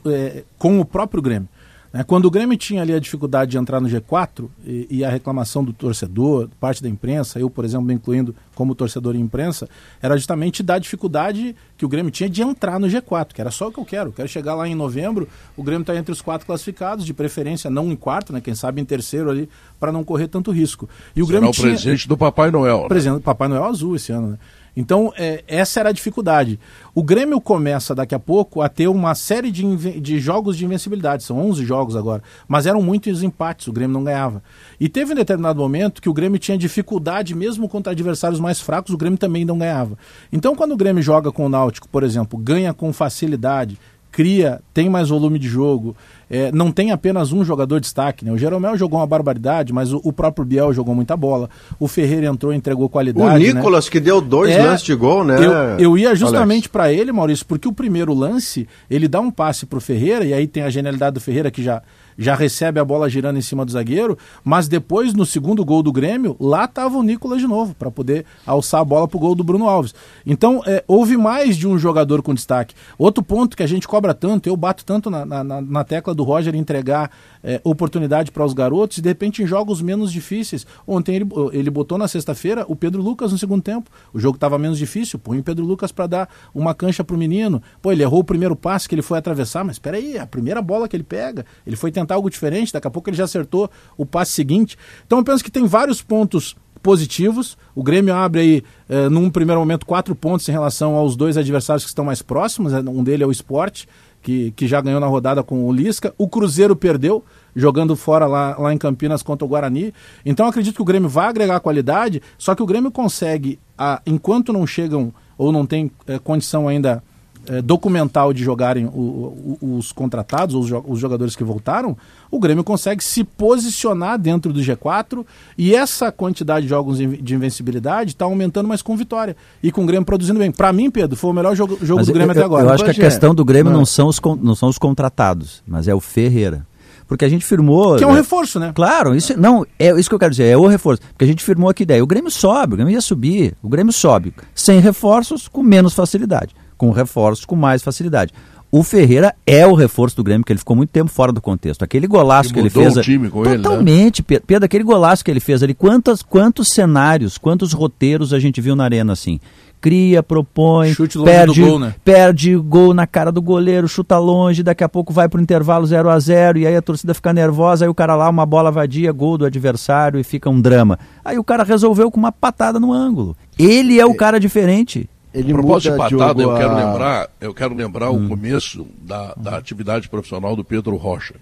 [0.05, 1.47] é, com o próprio Grêmio.
[1.93, 2.03] Né?
[2.03, 5.63] Quando o Grêmio tinha ali a dificuldade de entrar no G4 e, e, a reclamação
[5.63, 9.69] do torcedor, parte da imprensa, eu, por exemplo, me incluindo como torcedor e imprensa,
[10.01, 13.67] era justamente da dificuldade que o Grêmio tinha de entrar no G4, que era só
[13.67, 14.09] o que eu quero.
[14.09, 17.69] Eu quero chegar lá em novembro, o Grêmio está entre os quatro classificados, de preferência
[17.69, 18.41] não em quarto, né?
[18.41, 19.47] quem sabe em terceiro ali,
[19.79, 20.89] para não correr tanto risco.
[21.15, 21.67] E o Será Grêmio o tinha...
[21.67, 22.81] presente do Papai Noel.
[22.81, 22.87] Né?
[22.87, 24.37] Presente do Papai Noel azul esse ano, né?
[24.75, 26.59] Então, é, essa era a dificuldade.
[26.95, 31.23] O Grêmio começa daqui a pouco a ter uma série de, de jogos de invencibilidade,
[31.23, 34.43] são 11 jogos agora, mas eram muitos empates, o Grêmio não ganhava.
[34.79, 38.93] E teve um determinado momento que o Grêmio tinha dificuldade, mesmo contra adversários mais fracos,
[38.93, 39.97] o Grêmio também não ganhava.
[40.31, 43.77] Então, quando o Grêmio joga com o Náutico, por exemplo, ganha com facilidade,
[44.13, 45.95] cria, tem mais volume de jogo,
[46.29, 48.23] é, não tem apenas um jogador de destaque.
[48.23, 48.31] Né?
[48.31, 51.49] O Jeromel jogou uma barbaridade, mas o, o, próprio Biel jogou muita bola.
[51.79, 53.43] O Ferreira entrou e entregou qualidade.
[53.43, 53.91] O Nicolas, né?
[53.91, 55.35] que deu dois é, lances de gol, né?
[55.37, 59.65] Eu, eu ia justamente para ele, Maurício, porque o primeiro lance, ele dá um passe
[59.65, 61.81] para o Ferreira, e aí tem a genialidade do Ferreira que já
[62.17, 65.91] já recebe a bola girando em cima do zagueiro, mas depois, no segundo gol do
[65.91, 69.35] Grêmio, lá estava o Nicolas de novo, para poder alçar a bola para o gol
[69.35, 69.93] do Bruno Alves.
[70.25, 72.75] Então, é, houve mais de um jogador com destaque.
[72.97, 76.23] Outro ponto que a gente cobra tanto, eu bato tanto na, na, na tecla do
[76.23, 77.11] Roger entregar
[77.43, 80.65] é, oportunidade para os garotos, e de repente em jogos menos difíceis.
[80.87, 83.89] Ontem ele, ele botou na sexta-feira o Pedro Lucas no segundo tempo.
[84.13, 87.19] O jogo estava menos difícil, põe o Pedro Lucas para dar uma cancha para o
[87.19, 87.61] menino.
[87.81, 90.61] Pô, ele errou o primeiro passe que ele foi atravessar, mas espera aí, a primeira
[90.61, 93.69] bola que ele pega, ele foi tentar algo diferente, daqui a pouco ele já acertou
[93.97, 94.77] o passe seguinte.
[95.05, 97.57] Então eu penso que tem vários pontos positivos.
[97.73, 101.83] O Grêmio abre aí, eh, num primeiro momento, quatro pontos em relação aos dois adversários
[101.83, 102.73] que estão mais próximos.
[102.73, 102.83] Né?
[102.85, 103.87] Um dele é o esporte,
[104.23, 106.13] que, que já ganhou na rodada com o Lisca.
[106.17, 107.23] O Cruzeiro perdeu,
[107.55, 109.93] jogando fora lá, lá em Campinas contra o Guarani.
[110.25, 114.51] Então acredito que o Grêmio vai agregar qualidade, só que o Grêmio consegue, a, enquanto
[114.53, 117.03] não chegam ou não tem é, condição ainda
[117.47, 121.97] é, documental de jogarem o, o, os contratados, os, os jogadores que voltaram,
[122.31, 125.25] o Grêmio consegue se posicionar dentro do G4
[125.57, 129.85] e essa quantidade de jogos de invencibilidade está aumentando mais com vitória e com o
[129.85, 130.51] Grêmio produzindo bem.
[130.51, 132.65] Para mim, Pedro, foi o melhor jogo, jogo do Grêmio eu, até agora.
[132.65, 135.87] Eu acho que a questão do Grêmio não são, os, não são os contratados, mas
[135.87, 136.65] é o Ferreira
[137.05, 137.97] porque a gente firmou.
[137.97, 138.71] Que é um reforço, né?
[138.73, 141.01] Claro, isso não é isso que eu quero dizer, é o reforço.
[141.09, 142.03] Porque a gente firmou aqui ideia.
[142.03, 146.55] O Grêmio sobe, o Grêmio ia subir, o Grêmio sobe sem reforços, com menos facilidade
[146.83, 148.33] com reforços com mais facilidade.
[148.69, 151.83] O Ferreira é o reforço do Grêmio, que ele ficou muito tempo fora do contexto.
[151.83, 152.97] Aquele golaço que ele fez.
[152.97, 154.41] O time com totalmente, ele, né?
[154.45, 158.75] Pedro, aquele golaço que ele fez ali, quantos, quantos cenários, quantos roteiros a gente viu
[158.75, 159.39] na arena assim?
[159.79, 161.93] Cria, propõe, perde, gol, né?
[162.03, 165.85] perde gol na cara do goleiro, chuta longe, daqui a pouco vai para o intervalo
[165.85, 168.71] 0 a 0 e aí a torcida fica nervosa, aí o cara lá, uma bola
[168.71, 170.97] vadia, gol do adversário e fica um drama.
[171.23, 173.35] Aí o cara resolveu com uma patada no ângulo.
[173.59, 174.15] Ele é o é.
[174.15, 175.09] cara diferente.
[175.33, 176.75] Ele a propósito de patada, eu quero a...
[176.75, 178.25] lembrar, eu quero lembrar hum.
[178.25, 181.35] o começo da, da atividade profissional do Pedro Rocha.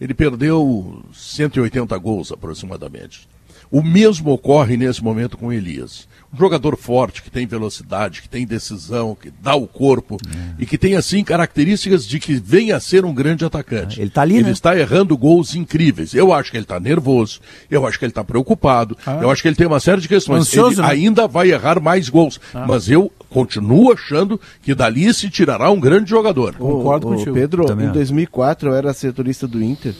[0.00, 3.28] Ele perdeu 180 gols aproximadamente.
[3.70, 6.08] O mesmo ocorre nesse momento com Elias.
[6.32, 10.62] Um jogador forte, que tem velocidade, que tem decisão, que dá o corpo é.
[10.62, 14.00] e que tem, assim, características de que venha a ser um grande atacante.
[14.00, 14.50] ele está ali, Ele né?
[14.52, 16.14] está errando gols incríveis.
[16.14, 17.40] Eu acho que ele está nervoso,
[17.70, 19.18] eu acho que ele está preocupado, ah.
[19.20, 20.42] eu acho que ele tem uma série de questões.
[20.42, 20.92] Ansioso, ele né?
[20.92, 22.40] ainda vai errar mais gols.
[22.54, 22.64] Ah.
[22.66, 26.54] Mas eu continuo achando que dali se tirará um grande jogador.
[26.54, 27.34] Concordo ô, contigo.
[27.34, 27.98] Pedro, Também em acho.
[27.98, 29.94] 2004 eu era setorista do Inter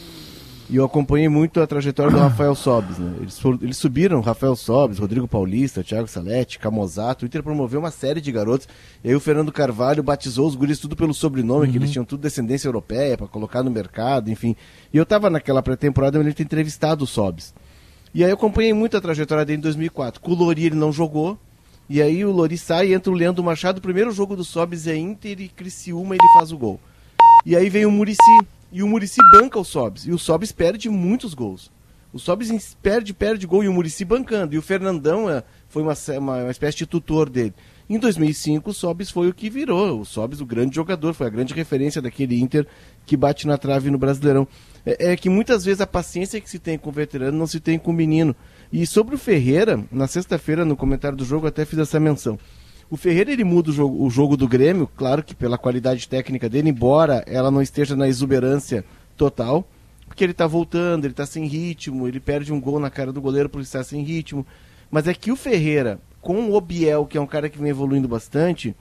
[0.70, 2.98] e eu acompanhei muito a trajetória do Rafael Sobes.
[2.98, 3.14] Né?
[3.20, 7.24] Eles, foram- eles subiram Rafael Sobes, Rodrigo Paulista, Thiago Salete, Camozato.
[7.24, 8.68] O Inter promoveu uma série de garotos.
[9.02, 12.20] E aí o Fernando Carvalho batizou os guris tudo pelo sobrenome, que eles tinham tudo
[12.20, 14.54] descendência europeia para colocar no mercado, enfim.
[14.92, 17.52] E eu tava naquela pré-temporada ele tinha entrevistado o Sobes.
[18.14, 20.20] E aí eu acompanhei muito a trajetória dele em 2004.
[20.20, 21.38] Com o Lori ele não jogou.
[21.88, 23.78] E aí o Lori sai e entra o Leandro Machado.
[23.78, 26.78] O primeiro jogo do Sobes é Inter e Criciúma ele faz o gol.
[27.44, 28.20] E aí vem o Murici.
[28.72, 30.06] E o Murici banca o Sobs.
[30.06, 31.70] E o Sobs perde muitos gols.
[32.12, 34.54] O Sobs ins- perde, perde gol e o Murici bancando.
[34.54, 37.54] E o Fernandão é, foi uma, uma, uma espécie de tutor dele.
[37.88, 40.00] Em 2005, o Sobs foi o que virou.
[40.00, 42.66] O Sobs, o grande jogador, foi a grande referência daquele Inter
[43.06, 44.46] que bate na trave no Brasileirão.
[44.86, 47.58] É, é que muitas vezes a paciência que se tem com o veterano não se
[47.60, 48.34] tem com o menino.
[48.72, 52.38] E sobre o Ferreira, na sexta-feira, no comentário do jogo, até fiz essa menção.
[52.90, 56.48] O Ferreira ele muda o jogo, o jogo do Grêmio, claro que pela qualidade técnica
[56.48, 58.84] dele, embora ela não esteja na exuberância
[59.16, 59.64] total,
[60.08, 63.20] porque ele tá voltando, ele tá sem ritmo, ele perde um gol na cara do
[63.20, 64.44] goleiro por estar sem ritmo.
[64.90, 68.08] Mas é que o Ferreira, com o Biel, que é um cara que vem evoluindo
[68.08, 68.74] bastante,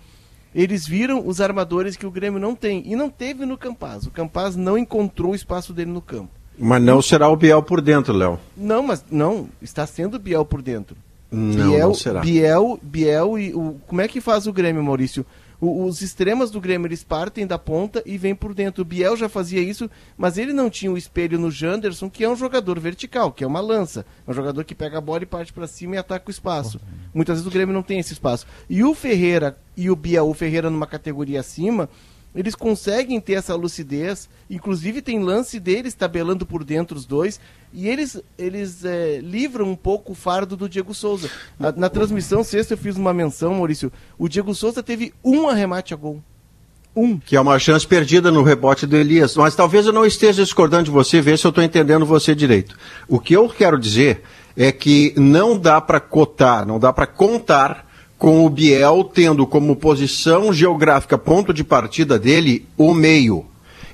[0.56, 2.82] eles viram os armadores que o Grêmio não tem.
[2.88, 4.08] E não teve no Campaz.
[4.08, 6.32] O Campaz não encontrou o espaço dele no campo.
[6.58, 8.40] Mas não será o Biel por dentro, Léo.
[8.58, 10.98] Não, mas não, está sendo o Biel por dentro.
[11.32, 12.22] Não, Biel, não será.
[12.22, 15.26] Biel, Biel e o como é que faz o Grêmio, Maurício?
[15.62, 18.82] O- os extremas do Grêmio eles partem da ponta e vêm por dentro.
[18.82, 22.30] O Biel já fazia isso, mas ele não tinha o espelho no Janderson, que é
[22.30, 25.26] um jogador vertical, que é uma lança, é um jogador que pega a bola e
[25.26, 26.80] parte para cima e ataca o espaço.
[27.14, 28.48] Muitas vezes o Grêmio não tem esse espaço.
[28.70, 31.90] E o Ferreira e o Biel, o Ferreira numa categoria acima,
[32.34, 34.30] eles conseguem ter essa lucidez.
[34.50, 37.40] Inclusive tem lance deles tabelando por dentro os dois.
[37.74, 41.30] E eles, eles é, livram um pouco o fardo do Diego Souza.
[41.58, 43.92] Na, na transmissão sexta eu fiz uma menção, Maurício.
[44.18, 46.22] O Diego Souza teve um arremate a gol.
[46.96, 47.18] Um.
[47.18, 49.36] Que é uma chance perdida no rebote do Elias.
[49.36, 52.78] Mas talvez eu não esteja discordando de você, ver se eu estou entendendo você direito.
[53.08, 54.24] O que eu quero dizer
[54.56, 57.89] é que não dá para cotar, não dá para contar
[58.20, 63.46] com o Biel tendo como posição geográfica, ponto de partida dele, o meio.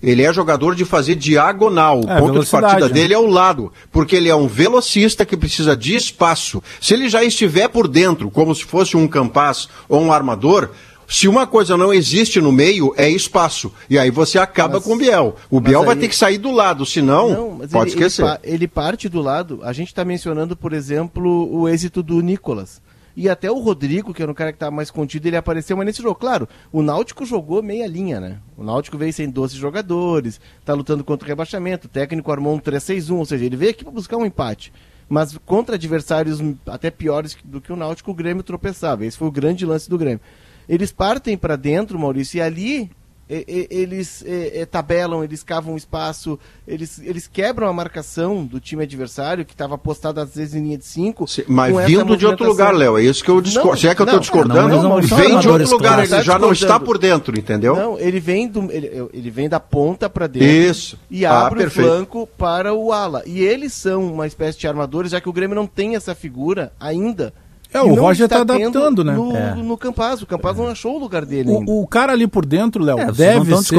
[0.04, 2.02] Ele é jogador de fazer diagonal.
[2.04, 2.94] O É, ponto de partida né?
[2.94, 6.62] dele é o lado, porque ele é um velocista que precisa de espaço.
[6.82, 10.72] Se ele já estiver por dentro, como se fosse um campaz ou um armador,
[11.08, 13.72] se uma coisa não existe no meio, é espaço.
[13.88, 15.36] E aí você acaba Mas- com o Biel.
[15.52, 18.24] O Biel vai aí- ter que sair do lado, senão, Não, pode ele, ele esquecer.
[18.24, 19.60] pa- Ele, parte do lado.
[19.64, 22.84] A gente está mencionando, por exemplo, o êxito do Nicolas.
[23.16, 25.86] E até o Rodrigo, que era um cara que estava mais contido, ele apareceu, mas
[25.86, 28.40] nesse jogo, claro, o Náutico jogou meia linha, né?
[28.58, 32.60] O Náutico veio sem 12 jogadores, tá lutando contra o rebaixamento, o técnico armou um
[32.60, 34.74] 3-6-1, ou seja, ele veio aqui para buscar um empate.
[35.08, 39.06] Mas contra adversários até piores do que o Náutico, o Grêmio tropeçava.
[39.06, 40.20] Esse foi o grande lance do Grêmio.
[40.68, 42.92] Eles partem para dentro, Maurício, e ali
[43.28, 49.44] eles eh, eh, tabelam, eles cavam espaço, eles, eles quebram a marcação do time adversário,
[49.44, 51.28] que estava postado às vezes em linha de 5.
[51.28, 53.80] Se- Mas vindo de outro lugar, Léo, é isso que eu discordo.
[53.80, 56.52] Se é que eu estou discordando, não, não, vem de outro lugar, ele já não
[56.52, 57.76] está por dentro, entendeu?
[57.76, 61.00] Não, ele vem, do, ele, ele vem da ponta para dentro Isso.
[61.10, 61.88] e Ah, abre o perfeito.
[61.90, 63.24] flanco para o ala.
[63.26, 66.72] E eles são uma espécie de armadores, já que o Grêmio não tem essa figura
[66.80, 67.34] ainda.
[67.76, 69.14] É, o Roger está tá adaptando, né?
[69.14, 69.56] No, É.
[69.56, 70.22] no Campaz.
[70.22, 71.50] O Campaz não achou o lugar dele.
[71.50, 73.76] O, o cara ali por dentro, Léo, É, deve ser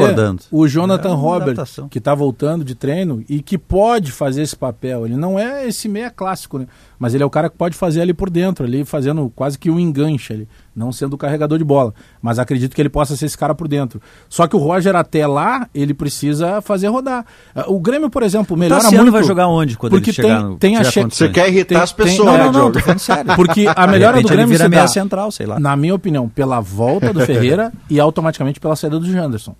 [0.51, 1.87] o Jonathan É Robert, adaptação.
[1.89, 5.05] que está voltando de treino e que pode fazer esse papel.
[5.05, 6.67] Ele não é esse meia clássico, né?
[6.99, 9.69] Mas ele é o cara que pode fazer ali por dentro, ali fazendo quase que
[9.69, 11.93] um enganche ali, não sendo o carregador de bola.
[12.21, 14.01] Mas acredito que ele possa ser esse cara por dentro.
[14.27, 17.23] Só que o Roger até lá, ele precisa fazer rodar.
[17.53, 19.13] Ah, O Grêmio, por exemplo, melhora Tassiano muito.
[19.13, 21.03] vai jogar onde quando porque ele chegar tem, no- tem a che-?
[21.03, 23.33] Você quer irritar Tem- as tem- pessoas, não, né, não, não, tô falando sério.
[23.37, 25.59] Porque a melhora do Grêmio vira se dá, central, sei lá.
[25.59, 29.55] na minha opinião, pela volta do Ferreira e automaticamente pela saída do Janderson.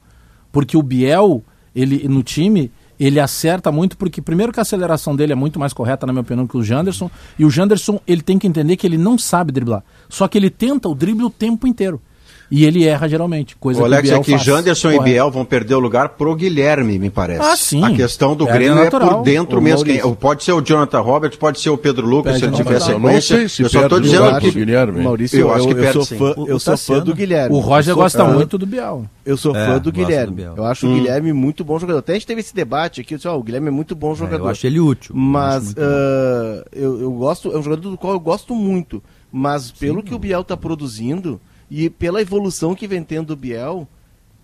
[0.52, 1.43] Porque o Biel,
[1.76, 5.73] ele no time, ele acerta muito porque primeiro que a aceleração dele é muito mais
[5.73, 8.87] correta na minha opinião que o Janderson, e o Janderson, ele tem que entender que
[8.87, 9.83] ele não sabe driblar.
[10.10, 12.02] Só que ele tenta o drible o tempo inteiro.
[12.50, 14.43] E ele erra geralmente, coisa o Alex, que o é que faz.
[14.43, 15.04] Janderson Correto.
[15.08, 17.41] e Biel vão perder o lugar pro Guilherme, me parece.
[17.43, 17.83] Ah, sim.
[17.83, 19.15] A questão do Perde Grêmio é natural.
[19.17, 19.83] por dentro mesmo.
[19.83, 22.75] Quem- pode ser o Jonathan Roberts, pode ser o Pedro Lucas, Perde se ele tiver.
[22.93, 23.37] Eu não sequência.
[23.37, 25.04] sei se eu só tô dizendo que pro Guilherme.
[25.04, 26.17] Maurício, Eu eu, acho que eu perde, sou sim.
[26.17, 27.02] fã, O- eu sou fã Tassiano.
[27.06, 27.56] do Guilherme.
[27.56, 29.06] O Roger Eu sou gosta fã- muito do Biel.
[29.25, 30.43] Eu sou É, fã do do Guilherme.
[30.43, 32.00] Eu acho o Guilherme muito bom jogador.
[32.00, 34.13] Até a gente teve esse debate aqui, eu disse, ó, o Guilherme é muito bom
[34.13, 34.45] É, jogador.
[34.45, 35.13] eu acho ele útil.
[35.13, 39.04] Eu Mas ah, eu, eu gosto, é um jogador do qual eu gosto muito.
[39.29, 41.39] Mas pelo que o Biel está produzindo
[41.70, 43.88] e pela evolução que vem tendo o Biel,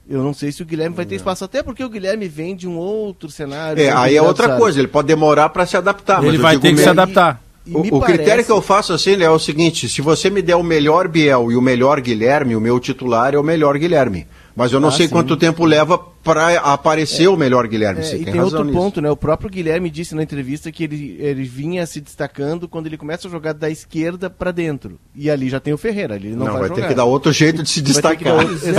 [0.10, 1.46] eu não sei se o Guilherme vai ter espaço.
[1.46, 3.82] Até porque o Guilherme vem de um outro cenário.
[3.82, 4.60] É, aí é outra adversário.
[4.62, 6.18] coisa, ele pode demorar para se adaptar.
[6.22, 7.42] mas ele vai ter que se mesmo- adaptar.
[7.66, 10.30] E O, me o critério parece- que eu faço assim é o seguinte: se você
[10.30, 13.78] me der o melhor Biel e o melhor Guilherme, o meu titular é o melhor
[13.78, 14.28] Guilherme.
[14.56, 15.12] Mas eu não Ah, sei sim.
[15.14, 18.02] quanto tempo leva para aparecer o melhor Guilherme.
[18.02, 18.78] É, você e tem, tem outro nisso.
[18.78, 19.10] ponto, né?
[19.10, 23.28] O próprio Guilherme disse na entrevista que ele, ele vinha se destacando quando ele começa
[23.28, 25.00] a jogar da esquerda para dentro.
[25.16, 26.82] E ali já tem o Ferreira, ali ele não, Não, vai, jogar.
[26.82, 28.34] ter que dar outro jeito de se Vai destacar.
[28.36, 28.58] outro-.
[28.60, 28.72] Se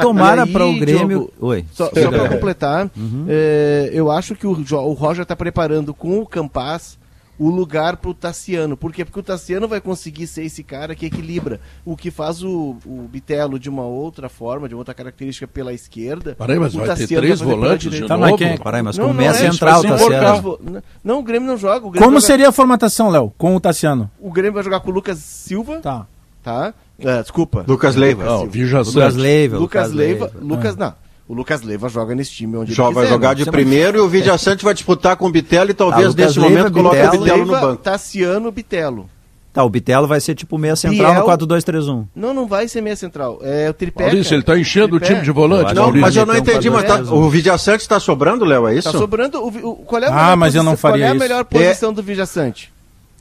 [0.00, 1.06] tomara para o Grêmio.
[1.08, 1.64] Diogo, Oi.
[1.72, 2.90] Só, só para completar,
[3.28, 6.98] é, eu acho que o, o Roger está preparando com o Campas
[7.42, 8.76] o lugar para o Tassiano.
[8.76, 9.02] Por quê?
[9.02, 11.58] Porque o Tassiano vai conseguir ser esse cara que equilibra.
[11.86, 15.72] O que faz o, o Bitelo de uma outra forma, de uma outra característica pela
[15.72, 16.34] esquerda.
[16.38, 18.06] Peraí, mas o vai ter Tassiano três vai volantes de.
[18.06, 18.36] Tá, novo?
[18.36, 20.34] quem- Parai, mas Não, como não é, central, vai tá se enforcar.
[20.34, 20.82] certo.
[21.02, 21.86] Não, o Grêmio não joga.
[21.86, 24.10] O Grêmio Como joga- seria a formatação, Léo, com o Tassiano?
[24.20, 26.06] O Grêmio vai jogar com o Lucas Silva, Tá.
[26.42, 26.74] tá?
[26.98, 27.64] É, desculpa.
[27.66, 28.22] Lucas Leiva.
[28.22, 29.16] Não, Vija Lucas Sante.
[29.16, 29.56] Leiva.
[29.58, 30.30] Lucas Leiva.
[30.38, 30.92] Lucas, não.
[31.30, 33.34] O Lucas Leiva joga nesse time onde Joga, ele vai quiser, jogar né?
[33.36, 36.06] de Isso é primeiro e o Vidia Sante vai disputar com o Bitelo e talvez
[36.06, 37.22] Ah, Lucas nesse Leiva, momento coloque o Bitelo.
[37.22, 37.82] Bitelo no Leiva, banco.
[37.84, 39.08] Tassiano, Bitelo.
[39.52, 42.04] Tá, o Bitelo vai ser tipo meia central Biel- no 4-2-3-1.
[42.16, 43.38] Não, não vai ser meia central.
[43.42, 44.06] É o tripé.
[44.06, 46.00] Maurício, ele tá enchendo o time de volante, Não, Maurício.
[46.00, 48.90] mas eu não Então, entendi, mas tá- o Vidia Sante está sobrando, Léo, é isso?
[48.90, 49.38] Tá sobrando.
[49.38, 51.14] O, o- qual é a Ah, melhor mas eu não posição- faria Qual é a
[51.14, 51.22] isso.
[51.28, 52.72] melhor posição do Vidia Sante?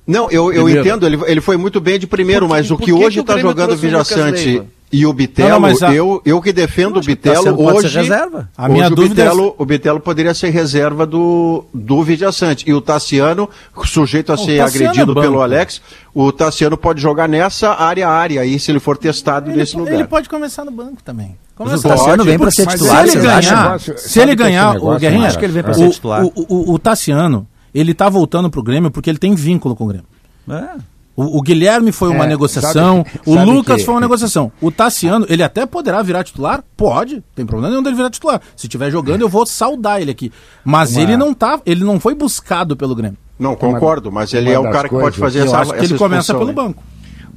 [0.07, 0.80] Não, eu, eu Primeiro.
[0.82, 3.24] entendo, ele, ele foi muito bem de primeiro, Por mas o que que hoje que
[3.34, 6.98] Grêmio jogando o trouxe o e o Bitelo, Não, não, a- eu, eu que defendo
[6.98, 7.90] o que o Bitelo Tassiano pode hoje.
[7.90, 8.50] ser reserva.
[8.58, 12.32] A minha hoje dúvida o é- Bitelo, o Bitelo poderia ser reserva do, do Vidia
[12.32, 12.68] Sante.
[12.70, 13.48] E o Tassiano,
[13.86, 15.82] sujeito a O ser Tassiano agredido é pelo Alex,
[16.14, 19.78] o Tassiano pode jogar nessa área a área aí, se ele for testado Ele, nesse
[19.78, 19.94] lugar.
[19.94, 21.36] ele pode começar no banco também.
[21.58, 25.00] Mas o Tassiano vem para ser titular, se ele ganhar, se ele ganhar, negócio, o
[25.00, 25.28] Guerrinha, né?
[25.28, 26.24] Acho que ele vem pra ser o, titular.
[26.26, 29.88] O, o, o Tassiano, ele tá voltando pro Grêmio porque ele tem vínculo com o
[29.88, 30.08] Grêmio.
[30.50, 30.80] É.
[31.16, 34.51] O, o Guilherme foi uma É, negociação, sabe- o sabe Lucas que- foi uma negociação.
[34.62, 36.64] O Tassiano, ele até poderá virar titular?
[36.78, 38.39] Pode, tem problema nenhum dele virar titular.
[38.55, 40.32] Se estiver jogando, eu vou saudar ele aqui.
[40.64, 43.18] Mas Uma- ele não tá, ele não foi buscado pelo Grêmio.
[43.38, 45.86] Não, concordo, mas ele uma é o cara que pode fazer Eu essa acho que
[45.86, 46.82] ele começa pelo banco.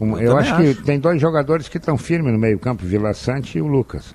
[0.01, 2.85] Um- Eu eu acho também que tem dois jogadores que estão firmes no meio campo,
[2.85, 4.15] Vila Sante e o Lucas.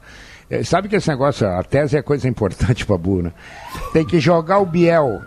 [0.50, 3.32] É, sabe que esse negócio, a tese é coisa importante para Bu, né?
[3.92, 5.22] Tem que jogar o Biel.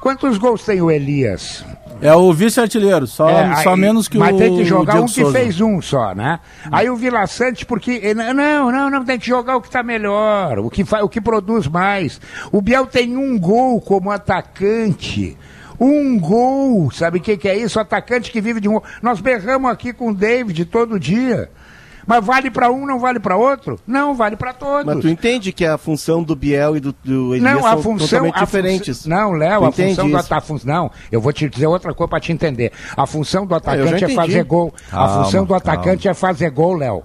[0.00, 1.64] Quantos gols tem o Elias?
[2.00, 5.06] É o vice-artilheiro, só, É, só aí- menos que mas o tem que jogar um
[5.06, 5.38] que Souza.
[5.38, 6.40] fez um só, né?
[6.70, 7.24] Aí o Vila
[7.66, 8.14] porque.
[8.14, 11.20] Não, não, não, tem que jogar o que está melhor, o que, fa, o que
[11.20, 12.20] produz mais.
[12.52, 15.36] O Biel tem um gol como atacante.
[15.78, 17.78] Um gol, sabe o que, que é isso?
[17.78, 18.80] O atacante que vive de um.
[19.02, 21.50] Nós berramos aqui com o David todo dia.
[22.06, 23.78] Mas vale para um, não vale para outro?
[23.86, 24.84] Não, vale para todos.
[24.84, 27.82] Mas tu entende que a função do Biel e do, do Elias Não, a são
[27.82, 28.06] função.
[28.08, 28.98] totalmente a diferentes.
[29.02, 30.26] função- não, Léo, a entende função do isso?
[30.32, 30.66] atacante.
[30.66, 32.72] Não, eu vou te dizer outra coisa para te entender.
[32.96, 34.14] A função do já atacante é entendi.
[34.14, 34.74] fazer gol.
[34.88, 35.58] a Calma, função do calma.
[35.58, 37.02] atacante é fazer gol, Léo.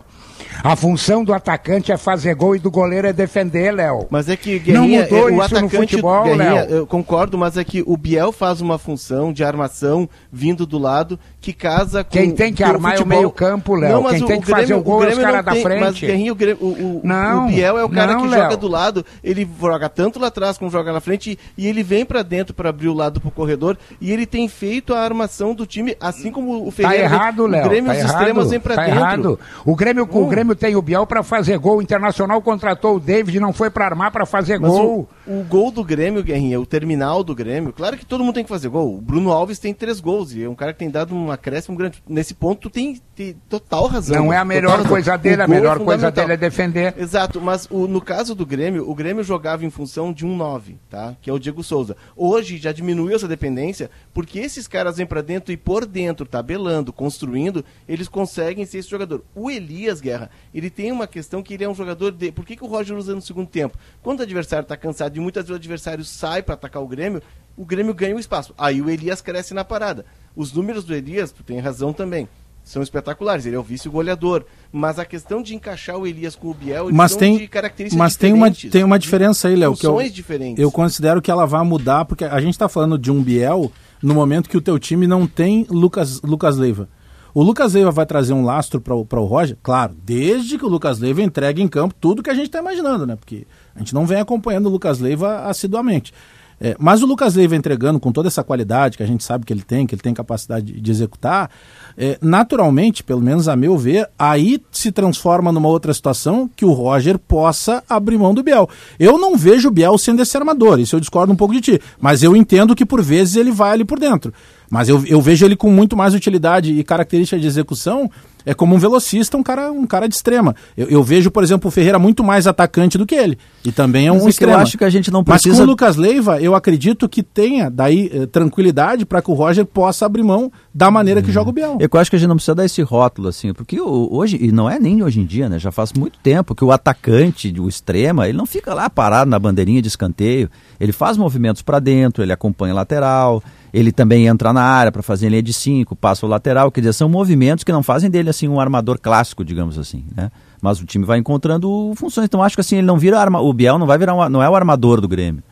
[0.62, 4.08] A função do atacante é fazer gol e do goleiro é defender, Léo.
[4.10, 6.70] Mas é que Guerrinha, mudou é, o isso no atacante futebol, Guerrinha, Léo.
[6.70, 11.18] eu concordo, mas é que o Biel faz uma função de armação vindo do lado
[11.40, 13.18] que casa com Quem tem que o armar é o futebol.
[13.20, 14.04] meio-campo, Léo.
[14.04, 15.44] mas Quem o- tem o que fazer Grêmio- o gol é os Grêmio caras não
[15.46, 16.06] da tem- Mas frente.
[16.06, 18.44] Guerrinha, o, Grêmio- o, o- Não, o Biel é o cara não, que Léo.
[18.44, 22.04] joga do lado, ele joga tanto lá atrás como joga na frente e ele vem
[22.06, 25.66] pra dentro pra abrir o lado pro corredor e ele tem feito a armação do
[25.66, 27.08] time, assim como o Tá Ferreira.
[27.08, 27.66] vem- errado, Léo.
[27.66, 29.00] O Grêmio tá os errado, extremos vem pra tá dentro.
[29.00, 29.40] errado.
[29.66, 30.28] O Grêmio, o Não.
[30.56, 31.78] Tem o Biel para fazer gol.
[31.78, 35.00] O Internacional contratou o David, não foi para armar para fazer Mas gol.
[35.02, 38.44] o, o gol do Grêmio, Guerrinha, o terminal do Grêmio, claro que todo mundo tem
[38.44, 38.96] que fazer gol.
[38.98, 41.78] O Bruno Alves tem três gols e é um cara que tem dado um acréscimo
[41.78, 42.02] grande.
[42.10, 44.16] Nesse ponto, tu tem, tem total razão.
[44.26, 44.88] Não é a melhor razão.
[44.90, 46.24] coisa dele, O a é melhor coisa fundamental.
[46.26, 46.96] dele é defender.
[46.98, 50.78] Exato, mas o- no caso do Grêmio, o Grêmio jogava em função de um 9,
[50.90, 51.16] tá?
[51.22, 51.96] Que é o Diego Souza.
[52.16, 56.92] Hoje já diminuiu essa dependência, porque esses caras vêm pra dentro e por dentro, tabelando,
[56.92, 59.24] construindo, eles conseguem ser esse jogador.
[59.36, 62.32] O Elias Guerra, ele tem uma questão que ele é um jogador de.
[62.32, 63.78] Por que, que o Roger usa no segundo tempo?
[64.02, 67.22] Quando o adversário tá cansado e muitas vezes o adversário sai pra atacar o Grêmio,
[67.56, 68.54] o Grêmio ganha o espaço.
[68.58, 70.06] Aí o Elias cresce na parada.
[70.36, 72.28] Os números do Elias, tu tem razão também.
[72.64, 74.46] São espetaculares, ele é o vice-goleador.
[74.72, 78.16] Mas a questão de encaixar o Elias com o Biel, Mas tem, de características mas
[78.16, 80.62] tem uma, tem uma diferença aí, Léo, que eu, diferentes.
[80.62, 84.14] eu considero que ela vai mudar, porque a gente está falando de um Biel no
[84.14, 86.88] momento que o teu time não tem Lucas, Lucas Leiva.
[87.34, 89.58] O Lucas Leiva vai trazer um lastro para o Roger?
[89.62, 93.06] Claro, desde que o Lucas Leiva entregue em campo tudo que a gente está imaginando,
[93.06, 93.16] né?
[93.16, 96.14] Porque a gente não vem acompanhando o Lucas Leiva assiduamente.
[96.62, 99.54] É, mas o Lucas Leiva entregando com toda essa qualidade que a gente sabe que
[99.54, 101.50] ele tem, que ele tem capacidade de, de executar,
[101.98, 106.72] é, naturalmente, pelo menos a meu ver, aí se transforma numa outra situação que o
[106.72, 108.70] Roger possa abrir mão do Biel.
[109.00, 111.82] Eu não vejo o Biel sendo esse armador, isso eu discordo um pouco de ti,
[112.00, 114.34] mas eu entendo que por vezes ele vai ali por dentro.
[114.70, 118.10] Mas eu, eu vejo ele com muito mais utilidade e característica de execução
[118.46, 120.56] é como um velocista, um cara, um cara de extrema.
[120.78, 123.38] Eu, eu, vejo, por exemplo, o Ferreira muito mais atacante do que ele.
[123.64, 124.54] E também é um Mas extrema.
[124.54, 125.50] Eu acho que a gente não precisa...
[125.50, 129.34] Mas com o Lucas Leiva, eu acredito que tenha daí eh, tranquilidade para que o
[129.34, 131.78] Roger possa abrir mão da maneira que joga o Biel.
[131.80, 134.70] Eu acho que a gente não precisa dar esse rótulo, assim, porque hoje, e não
[134.70, 135.60] é nem hoje em dia, né?
[135.60, 139.38] Já faz muito tempo que o atacante, o extrema, ele não fica lá parado na
[139.38, 140.50] bandeirinha de escanteio.
[140.80, 143.44] Ele faz movimentos para dentro, ele acompanha lateral,
[143.74, 146.94] ele também entra na área para fazer linha de 5, passa o lateral, quer dizer,
[146.94, 150.32] são movimentos que não fazem dele assim um armador clássico, digamos assim, né?
[150.62, 152.26] Mas o time vai encontrando funções.
[152.26, 154.44] Então acho que assim, ele não vira arma, o Biel não vai virar um, não
[154.44, 155.44] é o armador do Grêmio.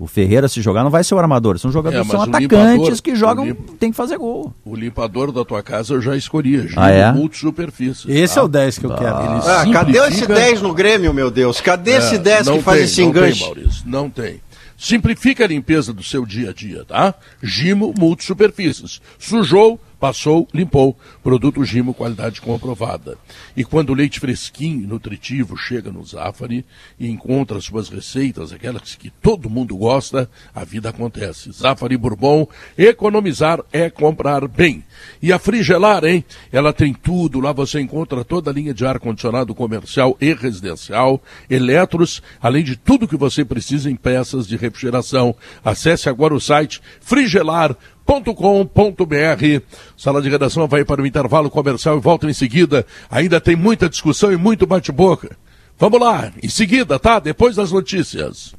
[0.00, 1.58] O Ferreira, se jogar, não vai ser o armador.
[1.58, 3.58] São jogadores, é, são atacantes limpador, que jogam, limp...
[3.78, 4.50] tem que fazer gol.
[4.64, 6.70] O limpador da tua casa eu já escolhi.
[6.74, 7.12] Ah, é?
[7.12, 8.10] Multisuperfície.
[8.10, 8.40] Esse tá?
[8.40, 9.14] é o 10 que eu quero.
[9.14, 11.60] Ah, cadê esse 10 no Grêmio, meu Deus?
[11.60, 13.42] Cadê é, esse 10 que faz esse enganche?
[13.44, 14.40] Não tem, Maurício, não tem.
[14.80, 17.14] Simplifica a limpeza do seu dia a dia, tá?
[17.42, 18.98] Gimo Multisuperfícies.
[19.18, 20.96] Sujou, Passou, limpou.
[21.22, 23.18] Produto Gimo, qualidade comprovada.
[23.54, 26.64] E quando o leite fresquinho, nutritivo, chega no Zafari
[26.98, 31.52] e encontra suas receitas, aquelas que todo mundo gosta, a vida acontece.
[31.52, 32.48] Zafari Bourbon,
[32.78, 34.82] economizar é comprar bem.
[35.20, 36.24] E a Frigelar, hein?
[36.50, 37.38] Ela tem tudo.
[37.38, 43.06] Lá você encontra toda a linha de ar-condicionado comercial e residencial, eletros, além de tudo
[43.06, 45.36] que você precisa em peças de refrigeração.
[45.62, 47.99] Acesse agora o site frigelar.com
[48.34, 49.62] com.br
[49.96, 52.84] Sala de redação vai para o intervalo comercial e volta em seguida.
[53.08, 55.36] Ainda tem muita discussão e muito bate-boca.
[55.78, 57.20] Vamos lá, em seguida, tá?
[57.20, 58.54] Depois das notícias.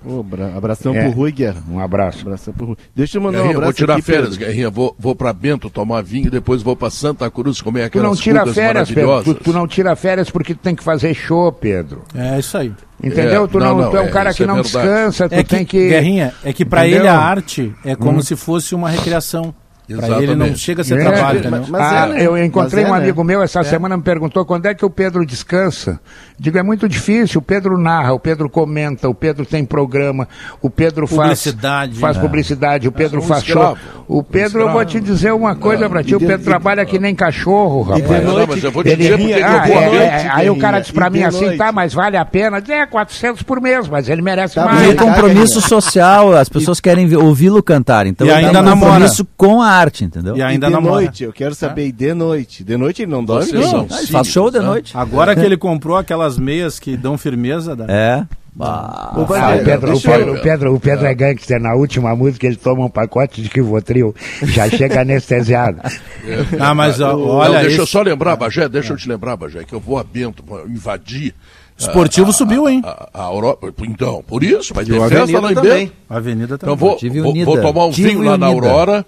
[0.05, 0.23] Oh,
[0.55, 1.61] abração é, pro Rui, Guerra.
[1.69, 2.21] Um abraço.
[2.21, 2.77] Abração pro Rui.
[2.95, 3.71] Deixa eu mandar Guerrinha, um abraço.
[3.71, 4.45] Vou tirar aqui, férias, Pedro.
[4.45, 4.69] Guerrinha.
[4.69, 8.09] Vou, vou para Bento tomar vinho e depois vou para Santa Cruz comer aquelas Tu
[8.09, 9.23] não tira férias, Pedro.
[9.23, 12.03] Tu, tu, não tira férias porque tu tem que fazer show, Pedro.
[12.15, 12.73] É isso aí.
[13.03, 13.43] Entendeu?
[13.43, 15.43] É, tu, não, não, tu é um é, cara que é não descansa, tu é
[15.43, 15.89] tem que.
[15.89, 18.21] Guerrinha, é que para ele a arte é como hum.
[18.23, 19.53] se fosse uma recreação.
[19.97, 22.27] Para ele não chega a ser é, trabalho, mas, mas ah, é, né?
[22.27, 22.97] Eu encontrei um é, né?
[22.97, 23.63] amigo meu essa é.
[23.63, 25.99] semana me perguntou quando é que o Pedro descansa.
[26.39, 27.39] Digo, é muito difícil.
[27.39, 30.27] O Pedro narra, o Pedro comenta, o Pedro tem programa,
[30.61, 32.23] o Pedro publicidade, faz, faz né?
[32.23, 33.77] publicidade, o Pedro um faz show.
[34.07, 36.97] O Pedro, um eu vou te dizer uma coisa para ti, o Pedro trabalha que
[36.97, 38.23] nem cachorro, rapaz.
[38.23, 41.23] Não, mas eu vou te dizer porque ah, é, Aí o cara diz para mim
[41.23, 42.63] assim, tá, mas vale a pena?
[42.69, 44.89] É, 400 por mês, mas ele merece tá mais.
[44.89, 48.93] E compromisso social, as pessoas querem ouvi-lo cantar, então e ainda namora.
[48.93, 50.37] compromisso com a arte, entendeu?
[50.37, 51.01] E ainda de namora.
[51.01, 51.91] noite, eu quero saber, é?
[51.91, 52.63] de noite.
[52.63, 53.51] De noite ele não dorme?
[53.51, 54.95] Não, faz show de noite.
[54.95, 55.97] Agora que ele comprou
[56.29, 57.75] aquelas meias que dão firmeza.
[57.75, 57.85] Da...
[57.87, 58.25] É.
[58.59, 61.61] Ah, o, Pedro, o, Pedro, o, Pedro, o Pedro é gangster.
[61.61, 64.13] Na última música ele toma um pacote de Kivotril.
[64.43, 65.79] Já chega anestesiado.
[66.25, 66.45] É.
[66.59, 67.15] Ah, mas olha.
[67.15, 67.81] Não, deixa isso...
[67.81, 71.33] eu só lembrar, Bagé, deixa eu te lembrar, Bagé, que eu vou a Bento invadir.
[71.77, 72.81] Esportivo a, subiu, hein?
[72.83, 73.73] A, a, a, Europa.
[73.83, 75.93] Então, por isso, vai ter festa lá em Bento.
[76.09, 76.75] A Avenida também.
[76.75, 79.05] Então vou, vou, vou, tomar um Tive vinho lá na Aurora.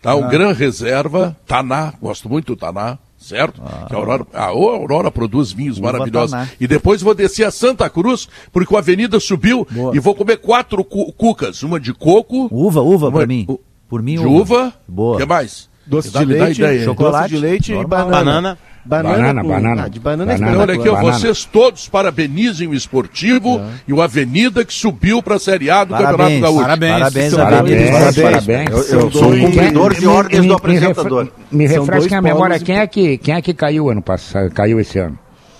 [0.00, 0.14] Tá?
[0.14, 0.28] Um ah.
[0.28, 3.60] gran reserva, Taná, gosto muito do Taná, certo?
[3.64, 3.86] Ah.
[3.88, 6.30] Que a Aurora, a Aurora produz vinhos Uva maravilhosos.
[6.32, 6.48] Taná.
[6.60, 9.96] E depois vou descer a Santa Cruz, porque a avenida subiu Boa.
[9.96, 12.48] e vou comer quatro cu cucas, uma de coco.
[12.50, 13.46] Uva, uva uma, pra mim.
[13.88, 14.40] Por mim, de uva.
[14.40, 14.74] uva.
[14.86, 15.14] Boa.
[15.14, 15.68] O que mais?
[15.86, 18.10] Doce de leite, ideia, chocolate, doce de leite e banana.
[18.10, 18.58] banana.
[18.86, 19.48] Banana, banana, com...
[19.48, 19.82] banana.
[19.84, 20.50] Ah, de banana, banana.
[20.50, 21.12] Então, olha aqui, banana.
[21.12, 23.64] vocês todos parabenizem o esportivo é.
[23.88, 26.60] e o Avenida que subiu para a Série A do parabéns, Campeonato Gaúcho.
[26.62, 27.90] Parabéns, parabéns, parabéns.
[27.90, 28.70] parabéns, parabéns.
[28.70, 31.28] Eu, eu sou o cumpridor de ordens me, do apresentador.
[31.50, 34.98] Me, refresca a memória, quem é, que, quem é que caiu ano passado, caiu esse
[35.00, 35.18] ano?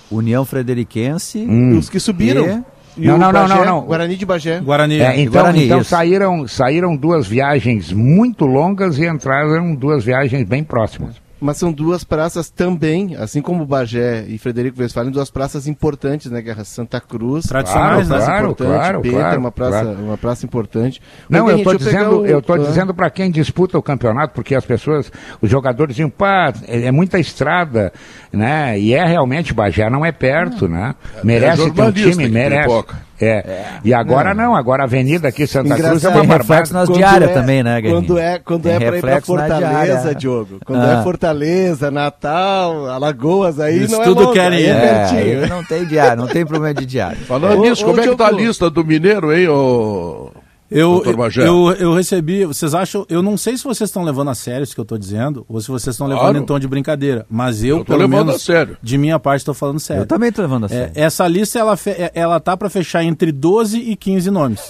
[0.08, 1.38] União Frederiquense.
[1.38, 1.78] Hum.
[1.78, 2.46] Os que subiram.
[2.46, 3.80] E Não, o não, não, Bagé, não, não.
[3.82, 4.60] Guarani de Bagé.
[4.60, 5.00] Guarani.
[5.00, 5.90] É, então Guarani, então isso.
[5.90, 11.25] saíram, saíram duas viagens muito longas e entraram duas viagens bem próximas.
[11.38, 16.40] Mas são duas praças também, assim como Bagé e Frederico Westphalen, duas praças importantes, né?
[16.40, 17.44] Guerra Santa Cruz.
[17.46, 18.26] Tradicionais, Claro, né?
[18.26, 19.98] claro, importante, claro, Beta, claro, uma praça, claro.
[20.02, 21.02] uma praça importante.
[21.28, 22.58] Não, eu pegar dizendo, o- eu tô Ah.
[22.58, 25.12] dizendo para quem disputa o campeonato, porque as pessoas,
[25.42, 27.92] os jogadores diziam, pá, é, é muita estrada,
[28.32, 28.78] né?
[28.78, 30.94] E é realmente Bagé, não é perto, né?
[31.22, 32.62] Merece ter um time, merece.
[32.68, 33.05] pipoca.
[33.20, 33.64] É.
[33.84, 36.12] E agora não, agora a Avenida aqui Santa Cruz é Engraçado.
[36.12, 36.78] uma Tem reflexo barbada.
[36.80, 38.00] nas Quando diárias é- também, né, Guerrinha?
[38.02, 40.14] Quando é, quando Tem é pra ir pra Fortaleza.
[40.14, 40.58] Diogo.
[40.64, 40.98] Quando Ah.
[41.00, 44.66] é Fortaleza, Natal, Alagoas, aí Isso não é tudo longe, querem ir.
[44.68, 47.18] é, É, não tem diário, não tem problema de diário.
[47.26, 50.30] Falando nisso, como é que tá a lista do Mineiro, hein, ô...
[50.70, 51.02] Eu,
[51.36, 54.74] eu, eu recebi, vocês acham, eu não sei se vocês estão levando a sério isso
[54.74, 56.38] que eu estou dizendo, ou se vocês estão levando Claro.
[56.38, 58.76] em tom de brincadeira, mas eu, Eu tô pelo levando menos, a sério.
[58.82, 60.02] de minha parte, estou falando sério.
[60.02, 60.92] Eu também tô levando a É, sério.
[60.96, 64.60] essa lista, ela, é- ela tá para fechar entre 12 e 15 nomes.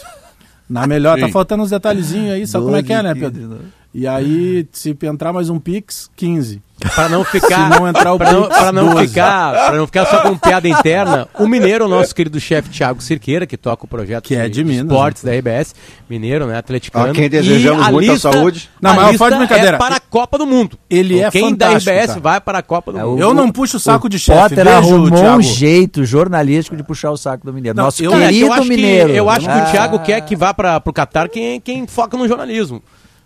[0.69, 1.33] Na melhor, tá Sim.
[1.33, 3.59] faltando uns detalhezinhos aí, sabe como é que é, 12 né, 15 Pedro?
[3.99, 6.61] E aí, se entrar mais um Pix, 15.
[6.95, 9.09] Para não ficar, Se não entrar o pra não, pra não 12.
[9.09, 13.01] ficar, para não ficar só com piada interna, o mineiro, o nosso querido chefe Thiago
[13.01, 15.75] Cirqueira, que toca o projeto Que é de Minas, esportes da RBS,
[16.11, 17.13] mineiro, né, atleticano.
[17.13, 18.69] A quem E desejamos a muita lista- saúde.
[18.83, 19.77] Não, mas lista de brincadeira.
[19.77, 20.79] É para a Copa do Mundo.
[20.91, 22.21] Ele é Quem da RBS cara.
[22.21, 23.23] vai para a Copa do É, Mundo.
[23.23, 25.39] Eu não puxo o saco de chefe, Potter vejo, arrumou Thiago.
[25.39, 27.75] um jeito jornalístico de puxar o saco do Mineiro.
[27.75, 29.09] Não, Nosso eu- que querido eu acho Mineiro.
[29.13, 29.65] Que, eu acho que Ah.
[29.67, 32.83] o Thiago quer que vá para o Catar quem, quem foca no jornalismo.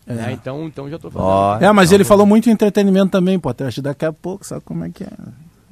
[0.06, 0.32] Né?
[0.32, 1.28] Então, então já tô falando.
[1.28, 3.66] Ó, É, mas ele falou muito em entretenimento também, Potter.
[3.66, 5.08] Acho que daqui a pouco, sabe como é que é.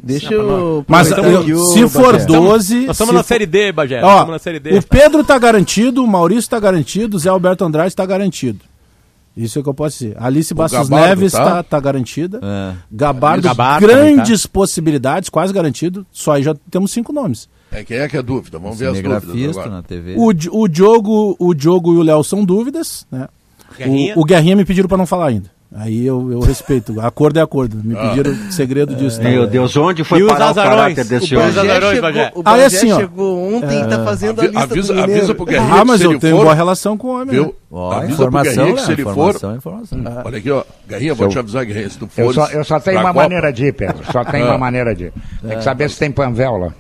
[0.01, 0.85] Deixa eu.
[0.87, 2.27] Mas aproveitar eu- aqui o se for Bagé.
[2.27, 2.81] 12.
[2.87, 4.01] Nós estamos na Série D, Bagé.
[4.05, 4.79] Ó, na Série D.
[4.79, 8.61] o Pedro tá garantido, o Maurício tá garantido, o Zé Alberto Andrade tá garantido.
[9.37, 10.17] Isso é que eu posso dizer.
[10.21, 11.45] Alice Bastos Gabardo, Neves tá?
[11.45, 12.41] tá, tá garantida.
[12.43, 12.75] É.
[12.91, 16.05] Gabardo, Gabardo grandes possibilidades, quase garantido.
[16.13, 17.49] Só aí já temos cinco nomes.
[17.71, 18.59] É, quem é que é dúvida?
[18.59, 19.71] Vamos ver as dúvidas agora.
[19.71, 20.15] na TV.
[20.17, 20.29] O,
[20.63, 23.29] o Diogo, o Diogo e o Léo são dúvidas, né?
[23.77, 24.15] Guerrinha?
[24.17, 25.51] O, o Guerrinha me pediram pra não falar ainda.
[25.77, 26.99] Aí eu, eu respeito.
[26.99, 27.77] Acordo é acordo.
[27.85, 28.09] Me Ah.
[28.09, 29.21] pediram segredo disso.
[29.21, 29.29] tá?
[29.29, 30.77] Meu Deus, onde foi E os parar o azarões?
[30.95, 31.51] caráter desse O homem?
[31.51, 32.33] Os azarões, chegou, Bagé.
[32.35, 32.97] o Ah, é assim, ó.
[32.97, 35.19] chegou ontem e tá fazendo a lista avisa, do Mineiro.
[35.21, 37.27] avisa pro Guerrinha Ah, mas eu tenho for, boa relação com o homem.
[37.27, 37.33] né?
[37.33, 37.55] viu?
[37.71, 38.87] Ó, avisa pro informação, Guerrinha que né?
[38.87, 39.11] se ele for...
[39.11, 39.99] informação, informação.
[40.25, 40.65] Olha aqui, ó.
[40.89, 42.23] Guerrinha, vou te avisar, Guerrinha, se tu for...
[42.23, 43.99] Eu só, eu só tenho uma Copa- maneira de ir, Pedro.
[44.11, 44.51] Só tenho Ah.
[44.53, 45.13] uma maneira de ir.
[45.47, 46.73] Tem que saber se tem Panvel lá.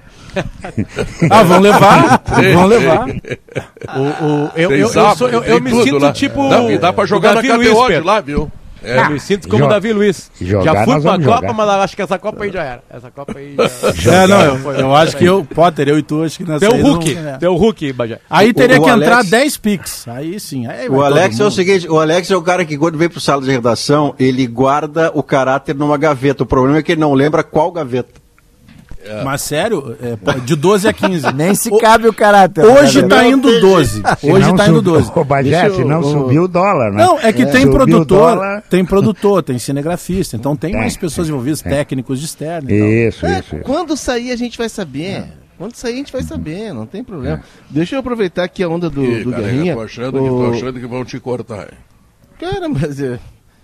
[1.31, 2.23] Ah, vão levar?
[2.55, 3.07] vão levar.
[3.09, 6.13] O, o- eu, eu, eu, sou- eu- eu me sinto lá.
[6.13, 6.49] tipo.
[6.49, 8.51] Dá, dá pra jogar na Davi Luiz, KTO lá, viu?
[8.81, 8.97] É.
[9.01, 10.31] Eu me sinto como Davi Luiz.
[10.41, 11.53] jogar, já fui pra Copa, jogar.
[11.53, 12.83] mas acho que essa Copa aí já era.
[12.89, 13.57] Essa Copa aí
[13.97, 14.15] já.
[14.23, 16.81] É, não, eu, eu acho que eu, Potter, eu e tu, acho que nessa Tem
[16.81, 17.13] o Hulk.
[17.17, 17.39] não- é.
[17.39, 18.21] Tem o Hulk, Bajé.
[18.31, 20.07] Aí teria O- o que entrar Alex- 10 pix.
[20.07, 20.69] Aí sim.
[20.69, 23.21] Aí O Alex é o seguinte, o Alex é o cara que quando vem pro
[23.21, 26.45] sala de redação, ele guarda o caráter numa gaveta.
[26.45, 28.28] O problema é que ele não lembra qual gaveta.
[29.25, 31.33] Mas sério, é, de 12 a 15.
[31.35, 32.65] Nem se O- cabe o caráter.
[32.65, 33.09] Hoje né?
[33.09, 34.03] tá indo 12.
[34.23, 35.13] Hoje tá indo sub- 12.
[35.15, 37.05] Ô, Bagé, eu- se não subiu o dólar, né?
[37.05, 40.97] Não, é que tem Subiu o produtor, tem produtor, tem cinegrafista, então tem, Tem, mais
[40.97, 43.65] pessoas envolvidas, técnicos de externo e Isso, É, isso, isso.
[43.65, 45.25] quando sair a gente vai saber.
[45.57, 47.43] Quando sair a gente vai saber, não tem problema.
[47.69, 49.75] Deixa eu aproveitar aqui a onda do, Ih, do cara, Guerrinha.
[49.75, 51.69] tô achando, que, O- tô achando que vão te cortar.
[52.39, 52.97] Cara, mas...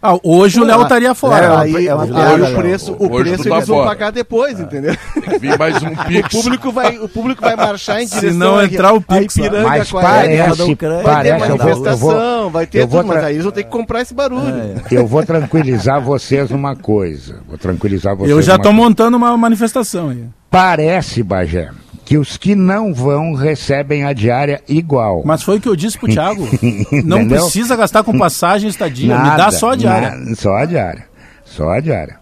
[0.04, 0.08] É...
[0.14, 1.48] Ah, hoje o Léo estaria fora.
[1.48, 3.88] Léo, aí, é uma aí piada, o preço, o Hoje preço eles vão fora.
[3.88, 4.94] pagar depois, entendeu?
[5.58, 6.28] Mais um O pix.
[6.28, 9.68] público vai, o público vai marchar em Se direção não a- entrar o Pix, Ipiranga
[9.68, 11.22] Mas com a guerra da parece, Vai Ucrânia.
[11.22, 14.02] ter vou, eu manifestação, vou, vai ter tudo, mas aí eles vão ter que comprar
[14.02, 14.74] esse barulho.
[14.90, 17.40] eu vou tranquilizar vocês numa coisa.
[17.48, 18.72] Vou tranquilizar vocês Eu já coisa.
[18.72, 20.24] montando uma manifestação aí.
[20.50, 21.70] Parece, Bagé,
[22.04, 25.22] que os que não vão recebem a diária igual.
[25.24, 26.46] Mas foi o que eu disse pro Thiago.
[27.04, 29.14] Não precisa gastar com passagem e estadia.
[29.16, 30.10] Me dá Nada, só a diária.
[30.10, 31.06] na- só a diária.
[31.44, 32.16] Só a diária.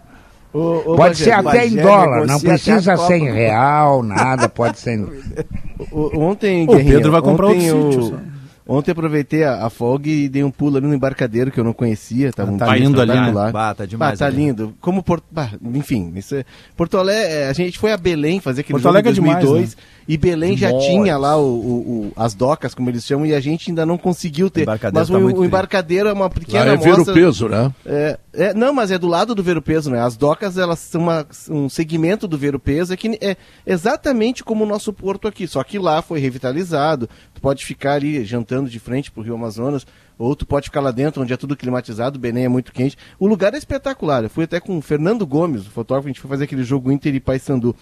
[0.53, 4.47] Ô, ô, Pode Bagé, ser até em Bagé dólar, não precisa ser em real, nada,
[4.47, 4.99] pode ser.
[4.99, 5.07] em-
[5.91, 8.23] o- Ontem, O Pedro vai comprar ontem outro sítio, só.
[8.67, 11.73] Ontem aproveitei a, a folga e dei um pulo ali no embarcadeiro que eu não
[11.73, 12.31] conhecia.
[12.31, 13.15] Tava Ah, um tá dia lindo ali, né?
[13.17, 13.51] espetacular.
[13.51, 14.37] Bah, tá demais Bah, tá ali.
[14.37, 14.73] lindo.
[14.79, 16.45] Como Porto, bah, enfim, isso é-
[16.77, 19.15] Porto Alegre, é, a gente foi a Belém fazer aquele Porto jogo Alegre em é
[19.15, 20.85] demais, 2002 e Belém já Demais.
[20.85, 23.97] tinha lá o, o- o- as docas, como eles chamam, e a gente ainda não
[23.97, 24.61] conseguiu ter.
[24.63, 25.47] embarcadeiro Mas tá o, muito o frio.
[25.47, 27.71] embarcadeiro é uma Lá pequena é ver o peso, né?
[27.85, 29.99] é, é, não, mas é do lado do Ver o Peso, né?
[30.01, 33.35] As docas, elas são uma- um segmento do Ver o Peso, é, que, é
[33.65, 37.09] exatamente como o nosso porto aqui, só que lá foi revitalizado,
[37.43, 39.85] pode ficar ali jantando de frente pro Rio Amazonas,
[40.17, 42.97] ou tu pode ficar lá dentro, onde é tudo climatizado, o Belém é muito quente.
[43.19, 46.21] O lugar é espetacular, eu fui até com o Fernando Gomes, o fotógrafo, a gente
[46.21, 47.75] foi fazer aquele jogo Inter e Paysandu.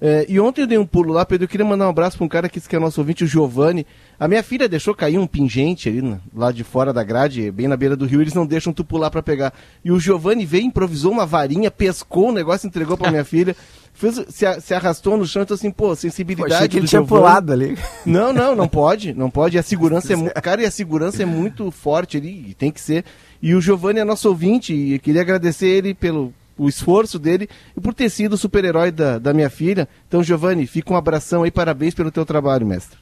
[0.00, 1.44] É, e ontem eu dei um pulo lá, Pedro.
[1.44, 3.86] Eu queria mandar um abraço para um cara que, que é nosso ouvinte, o Giovanni.
[4.20, 7.76] A minha filha deixou cair um pingente ali lá de fora da grade, bem na
[7.76, 8.20] beira do rio.
[8.20, 9.54] Eles não deixam tu pular para pegar.
[9.84, 13.56] E o Giovanni veio, improvisou uma varinha, pescou o negócio, entregou para minha filha.
[13.96, 17.50] Fez, se, se, arrastou no chão, então assim, pô, sensibilidade Pô, que ele tinha pulado
[17.52, 17.78] ali.
[18.04, 19.56] Não, não, não pode, não pode.
[19.56, 22.80] E a segurança é, cara, e a segurança é muito forte ali, e tem que
[22.80, 23.04] ser.
[23.42, 27.80] E o Giovanni é nosso ouvinte, e queria agradecer ele pelo o esforço dele e
[27.80, 29.88] por ter sido o super-herói da, da minha filha.
[30.08, 32.98] Então, Giovanni, fica um abração aí, parabéns pelo teu trabalho, mestre.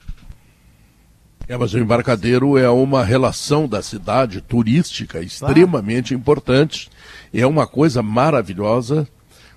[1.47, 6.17] É, mas o embarcadeiro é uma relação da cidade turística extremamente ah.
[6.17, 6.91] importante.
[7.33, 9.07] É uma coisa maravilhosa.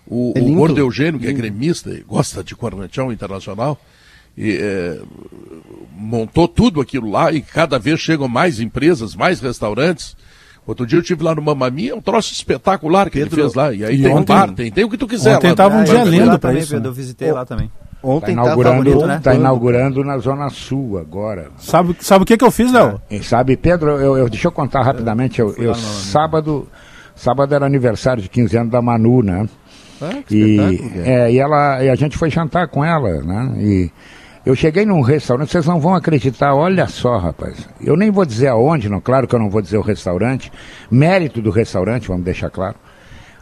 [0.10, 3.80] O, é o Gordo Eugênio, que é gremista e gosta de Cornetão Internacional,
[4.38, 5.00] e, é,
[5.92, 10.16] montou tudo aquilo lá e cada vez chegam mais empresas, mais restaurantes.
[10.66, 13.74] Outro dia eu tive lá no Mamamia, um troço espetacular que Pedro, ele fez lá.
[13.74, 15.38] E aí e tem ontem, um bar, tem, tem o que tu quiser.
[15.38, 16.78] Ontem estava um dia lindo para isso.
[16.78, 16.86] Né?
[16.86, 17.72] Eu visitei lá também.
[18.04, 19.20] Ontem está inaugurando, bonito, né?
[19.24, 21.50] tá inaugurando na Zona Sul agora.
[21.58, 23.02] Sabe, sabe o que, que eu fiz, Léo?
[23.10, 25.40] É, sabe, Pedro, eu, eu, deixa eu contar rapidamente.
[25.40, 26.68] Eu, eu sábado,
[27.16, 29.48] sábado era aniversário de 15 anos da Manu, né?
[30.02, 30.60] Ah, e,
[31.04, 33.54] é, e, ela, e a gente foi jantar com ela, né?
[33.58, 33.92] E
[34.46, 37.68] eu cheguei num restaurante, vocês não vão acreditar, olha só, rapaz.
[37.82, 40.52] Eu nem vou dizer aonde, não, claro que eu não vou dizer o restaurante.
[40.90, 42.76] Mérito do restaurante, vamos deixar claro.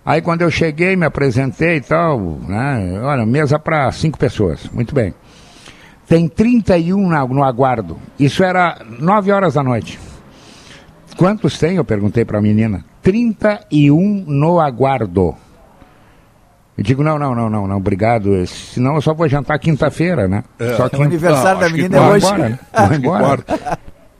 [0.05, 2.99] Aí quando eu cheguei, me apresentei e tal, né?
[3.03, 4.69] Olha, mesa para cinco pessoas.
[4.71, 5.13] Muito bem.
[6.07, 7.97] Tem 31 no aguardo.
[8.19, 9.99] Isso era 9 horas da noite.
[11.17, 11.77] Quantos tem?
[11.77, 12.85] Eu perguntei para a menina.
[13.01, 15.35] 31 no aguardo.
[16.77, 18.45] Eu digo, não, não, não, não, não, obrigado.
[18.47, 20.43] Senão eu só vou jantar quinta-feira, né?
[20.59, 20.75] É.
[20.75, 20.97] Só que...
[20.97, 22.25] O aniversário da menina é hoje.
[22.25, 22.59] Embora, né?
[22.87, 23.43] Vou embora.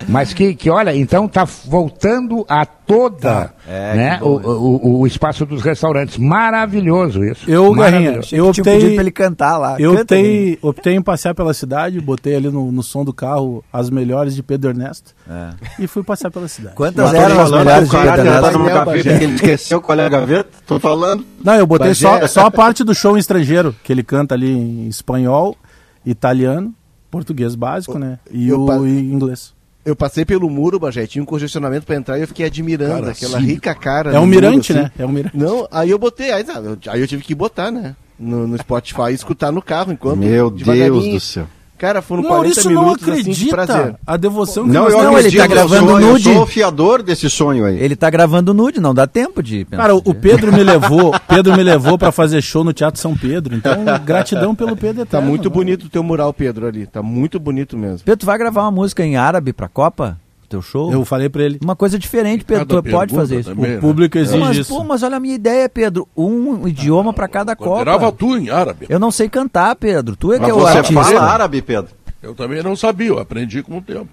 [0.07, 3.53] Mas que, que olha, então tá voltando a toda tá.
[3.67, 6.17] é, né, o, o, o, espaço dos restaurantes.
[6.17, 7.49] Maravilhoso isso.
[7.49, 9.79] Eu, Garrinha, eu optei pra ele cantar lá.
[9.79, 13.89] Eu optei, optei em passear pela cidade, botei ali no, no som do carro as
[13.89, 15.49] melhores de Pedro Ernesto é.
[15.79, 16.75] e fui passear pela cidade.
[16.75, 18.63] Quantas Mas eram as melhores de Pedro Ernesto?
[18.65, 20.49] Gaveta, ele esqueceu qual é a gaveta?
[20.67, 21.25] Tô falando.
[21.43, 24.51] Não, eu botei só, só a parte do show em estrangeiro, que ele canta ali
[24.51, 25.57] em espanhol,
[26.05, 26.73] italiano,
[27.09, 28.19] português básico, né?
[28.29, 29.54] E o inglês.
[29.85, 33.11] Eu passei pelo muro, Bajé, tinha um congestionamento para entrar e eu fiquei admirando cara,
[33.11, 33.45] aquela sim.
[33.45, 34.13] rica cara.
[34.13, 34.97] É um mirante, muro, assim.
[34.97, 35.03] né?
[35.03, 35.37] É um mirante.
[35.37, 36.43] Não, aí eu botei, aí,
[36.87, 37.95] aí eu tive que botar, né?
[38.17, 40.17] No, no Spotify e escutar no carro enquanto.
[40.17, 41.47] Meu Deus do céu.
[41.77, 43.95] Cara, foram o Maurício 40 minutos não acredita assim, de prazer.
[44.07, 46.29] a devoção que não, eu não, ele tá gravando sonho, nude.
[46.29, 47.77] Eu sou o fiador desse sonho aí.
[47.77, 49.81] Ele tá gravando nude, não dá tempo de pensar.
[49.81, 53.55] Cara, o Pedro me levou, Pedro me levou para fazer show no Teatro São Pedro.
[53.55, 56.87] Então, gratidão pelo Pedro eterno, Tá muito bonito o teu mural, Pedro, ali.
[56.87, 57.99] Tá muito bonito mesmo.
[58.05, 60.17] Pedro, tu vai gravar uma música em árabe pra Copa?
[60.47, 60.91] Teu show.
[60.91, 61.59] Eu falei para ele.
[61.63, 62.81] Uma coisa diferente, Pedro.
[62.81, 63.49] Tu pode fazer isso.
[63.49, 63.81] Também, o né?
[63.81, 64.73] público exige mas, isso.
[64.73, 66.07] Pô, mas olha a minha ideia, Pedro.
[66.15, 67.83] Um idioma para cada Copa.
[67.83, 68.85] Grava tu em árabe.
[68.89, 70.15] Eu não sei cantar, Pedro.
[70.15, 71.03] Tu é mas que é o artista.
[71.03, 71.91] Você fala árabe, Pedro?
[72.21, 74.09] Eu também não sabia, eu aprendi com o tempo.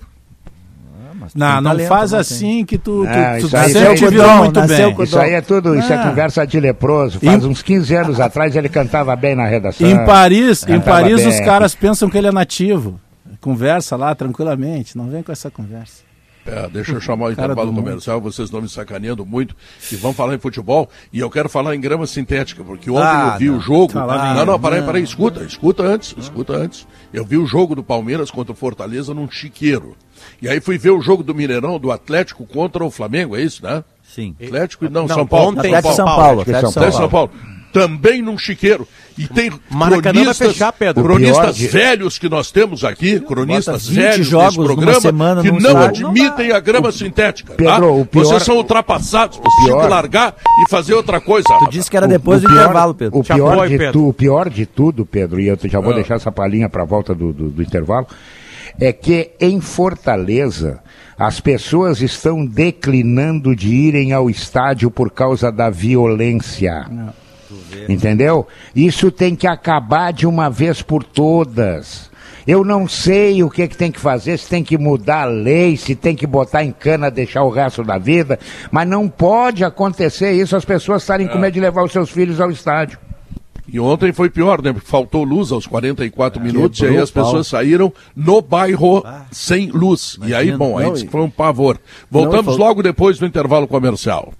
[1.25, 4.61] Ah, não, não talento, faz assim que tu, é, tu, tu, tu sempre virou muito
[4.67, 5.03] bem.
[5.03, 6.09] Isso aí é tudo, isso é ah.
[6.09, 7.21] conversa de leproso.
[7.21, 7.47] Faz em...
[7.47, 9.89] uns 15 anos atrás ele cantava bem na redação.
[9.89, 11.29] Em Paris, em Paris bem.
[11.29, 13.01] os caras pensam que ele é nativo.
[13.41, 16.12] Conversa lá tranquilamente, não vem com essa conversa.
[16.47, 19.55] É, deixa eu chamar o intervalo comercial, vocês estão me sacaneando muito
[19.91, 20.89] e vamos falar em futebol.
[21.13, 23.57] E eu quero falar em grama sintética, porque ontem ah, eu vi não.
[23.59, 23.93] o jogo.
[23.93, 26.87] Tá não, não, peraí, peraí, escuta, escuta antes, escuta antes.
[27.13, 29.97] Eu vi o jogo do Palmeiras contra o Fortaleza num chiqueiro.
[30.41, 33.63] E aí fui ver o jogo do Mineirão, do Atlético contra o Flamengo, é isso,
[33.63, 33.85] né?
[34.03, 34.35] Sim.
[34.41, 35.59] Atlético e não, não São Paulo.
[35.59, 35.97] Ontem, São Paulo.
[35.97, 36.41] São Paulo.
[36.43, 36.93] Atlético São Paulo.
[36.93, 38.87] São Paulo também num chiqueiro.
[39.19, 39.51] E tem
[40.01, 41.69] cronistas, fechar, cronistas de...
[41.69, 46.07] velhos que nós temos aqui, cronistas velhos jogos desse programa, que não estádio.
[46.09, 46.93] admitem não a grama o...
[46.93, 47.55] sintética.
[47.55, 47.87] Pedro, tá?
[47.87, 48.25] o pior...
[48.25, 49.89] Vocês são ultrapassados, precisam pior...
[49.89, 51.47] largar e fazer outra coisa.
[51.59, 53.19] Tu disse que era depois o, do pior, intervalo, Pedro.
[53.19, 53.93] O pior, apoio, de Pedro.
[53.93, 55.97] Tu, o pior de tudo, Pedro, e eu já vou ah.
[55.97, 58.07] deixar essa palhinha para a volta do, do, do intervalo,
[58.81, 60.81] é que em Fortaleza
[61.19, 66.87] as pessoas estão declinando de irem ao estádio por causa da violência.
[66.91, 67.22] Não.
[67.89, 68.47] Entendeu?
[68.75, 72.11] Isso tem que acabar de uma vez por todas.
[72.47, 75.77] Eu não sei o que, que tem que fazer, se tem que mudar a lei,
[75.77, 78.39] se tem que botar em cana, deixar o resto da vida,
[78.71, 81.41] mas não pode acontecer isso, as pessoas estarem com é.
[81.41, 82.99] medo de levar os seus filhos ao estádio.
[83.73, 84.75] E ontem foi pior, né?
[84.85, 89.71] Faltou luz aos 44 é, minutos e aí as pessoas saíram no bairro ah, sem
[89.71, 90.17] luz.
[90.17, 91.79] Imagina, e aí, bom, aí não, foi um pavor.
[92.11, 94.35] Voltamos não, logo depois do intervalo comercial.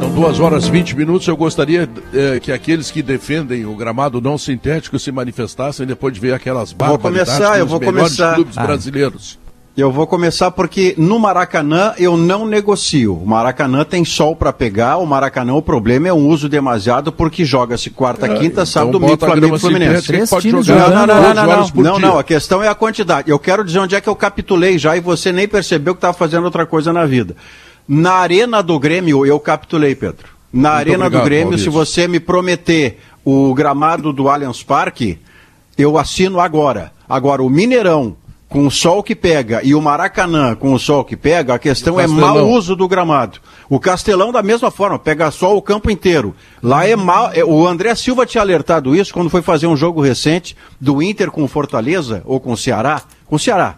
[0.00, 1.28] São duas horas e 20 minutos.
[1.28, 6.18] Eu gostaria eh, que aqueles que defendem o gramado não sintético se manifestassem depois de
[6.18, 8.34] ver aquelas barbaridades vou começar, eu vou começar.
[8.34, 8.62] clubes ah.
[8.64, 9.38] brasileiros.
[9.76, 13.14] Eu vou começar porque no Maracanã eu não negocio.
[13.14, 14.96] O Maracanã tem sol para pegar.
[14.96, 18.92] O Maracanã o problema é um uso demasiado porque joga-se quarta, É, quinta, então sábado,
[18.92, 20.06] domingo, a Flamengo e Fluminense.
[20.06, 21.82] Três pode times jogar Não, não, não, não, não, não.
[21.82, 23.30] Não, não, a questão é a quantidade.
[23.30, 26.14] Eu quero dizer onde é que eu capitulei já e você nem percebeu que estava
[26.14, 27.36] fazendo outra coisa na vida.
[27.92, 30.28] Na arena do Grêmio eu capitulei, Pedro.
[30.52, 31.64] Na arena obrigado, do Grêmio, Maurício.
[31.64, 35.18] se você me prometer o gramado do Allianz Parque,
[35.76, 36.92] eu assino agora.
[37.08, 38.16] Agora, o Mineirão,
[38.48, 41.98] com o sol que pega, e o Maracanã, com o sol que pega, a questão
[41.98, 43.38] é mau uso do gramado.
[43.68, 46.32] O Castelão, da mesma forma, pega sol o campo inteiro.
[46.62, 47.30] Lá é mal.
[47.32, 51.30] é- O André Silva tinha alertado isso quando foi fazer um jogo recente do Inter
[51.32, 53.02] com o Fortaleza, ou com o Ceará.
[53.26, 53.76] Com o Ceará.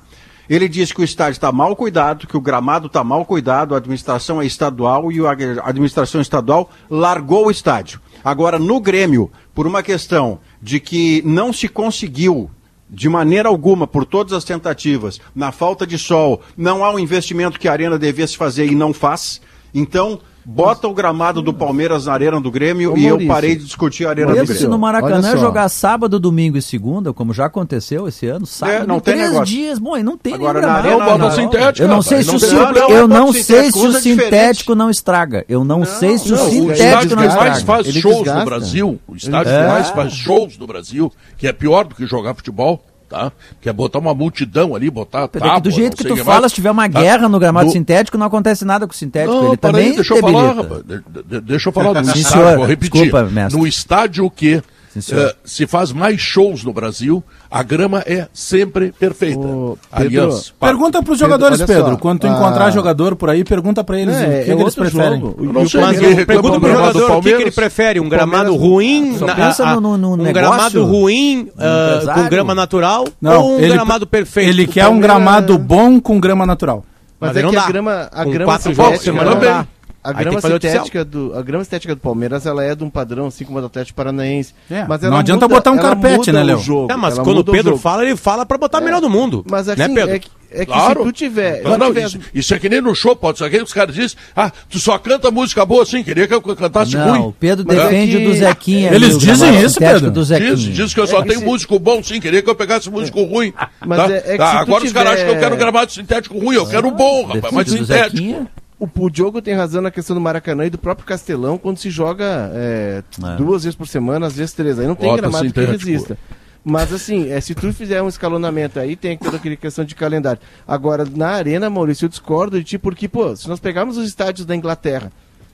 [0.53, 3.79] Ele disse que o estádio está mal cuidado, que o gramado está mal cuidado, a
[3.79, 5.31] administração é estadual e a
[5.65, 7.99] administração estadual largou o estádio.
[8.23, 12.51] Agora, no Grêmio, por uma questão de que não se conseguiu
[12.91, 17.59] de maneira alguma, por todas as tentativas, na falta de sol, não há um investimento
[17.59, 19.41] que a Arena devia se fazer e não faz.
[19.73, 23.28] Então, bota o gramado do Palmeiras na Arena do Grêmio Ô, e eu Maurício.
[23.32, 24.62] parei de discutir a Arena do Mesmo Grêmio.
[24.62, 28.86] se no Maracanã jogar sábado, domingo e segunda, como já aconteceu esse ano, sábado, É,
[28.86, 29.55] não em tem três negócio.
[29.55, 30.88] dias, bom, e não tem Agora, gramado.
[30.88, 31.30] arena, bota não.
[31.30, 32.90] sintética, Eu não sei se não o, tem sin- problema.
[32.90, 35.45] eu Não, não sei sintético, se o sintético não estraga.
[35.49, 37.64] Eu não sei se o Não, o sintético estádio não que mais estraga.
[37.64, 38.38] faz Ele shows desgasta.
[38.40, 39.62] no Brasil, o estádio É.
[39.62, 43.33] que mais faz shows no Brasil, que é pior do que jogar futebol, tá?
[43.61, 46.25] Que é botar uma multidão ali, botar Pedro, tábua, do jeito que tu o que
[46.25, 46.53] fala, mais.
[46.53, 47.01] se tiver uma Tá?
[47.01, 49.35] guerra no gramado Do- sintético, não acontece nada com o sintético.
[49.35, 50.83] Não, Ele também aí, deixa eu falar, rapaz.
[50.85, 52.03] De- de- deixa eu falar.
[52.03, 52.57] No Sim, estádio, senhor.
[52.57, 53.03] vou repetir.
[53.03, 53.61] Desculpa, mestre.
[53.61, 54.63] no estádio que
[54.95, 59.40] Eh, se faz mais shows no Brasil, a grama é sempre perfeita.
[59.40, 61.90] Pedro, Aliás, Pergunta pros Pedro, jogadores, Pedro.
[61.93, 64.57] só, Quando tu a- encontrar jogador por aí, pergunta pra eles É, o que, é
[64.57, 65.20] que eles preferem.
[65.20, 65.36] jogo.
[65.38, 68.01] Eu não o sei Mas eu pro gramado do jogador o que, que ele prefere,
[68.01, 72.22] um gramado ruim, na- a- no- no- no um negócio, gramado ruim ah, empresário.
[72.24, 74.51] com grama natural Não, ou um ele, gramado perfeito.
[74.51, 76.84] ele quer um gramado bom com grama natural.
[77.18, 77.66] Mas, Mas é que a dá.
[77.68, 79.64] grama, a Com grama sintética.
[80.03, 83.45] A grama sintética do a grama sintética do Palmeiras, ela é de um padrão assim
[83.45, 84.53] como a do Atlético Paranaense.
[84.71, 86.59] É, Mas não adianta muda- botar um carpete, né, o Léo?
[86.59, 87.79] jogo, É, mas ela quando o Pedro jogo.
[87.79, 89.45] fala, ele fala pra botar melhor do mundo.
[89.49, 90.15] Mas assim, né, Pedro?
[90.15, 91.01] é que, é que Claro.
[91.01, 93.49] se tu tiver, Não, não, tiver- isso, isso é que nem no show, pode ser
[93.49, 96.97] que os caras dizem, ah, tu só canta música boa assim, queria que eu cantasse
[96.97, 97.35] Não, o ruim.
[97.39, 98.93] Pedro Mas é defende que- do Zequinha.
[98.93, 100.11] Eles dizem isso, Pedro?
[100.11, 100.57] Do Diz, Zequinha.
[100.57, 103.23] diz que eu só É tenho se- músico bom, sim, queria que eu pegasse músico
[103.23, 103.53] ruim.
[103.87, 104.13] Mas tá?
[104.13, 106.67] é- é que Tá, agora os caras acham que eu quero gramado sintético ruim, eu
[106.67, 108.47] quero bom, rapaz, mas sintético.
[108.83, 111.89] O, o Diogo tem razão na questão do Maracanã e do próprio Castelão, quando se
[111.89, 113.37] joga é, É.
[113.37, 114.76] duas vezes por semana, às vezes três.
[114.76, 116.18] Aí não tem Bota gramado que resista.
[116.64, 120.41] Mas assim, é, se tu fizer um escalonamento aí, tem toda aquela questão de calendário.
[120.66, 124.45] Agora, na arena, Maurício, eu discordo de ti, porque, pô, se nós pegarmos os estádios
[124.45, 125.12] da Inglaterra,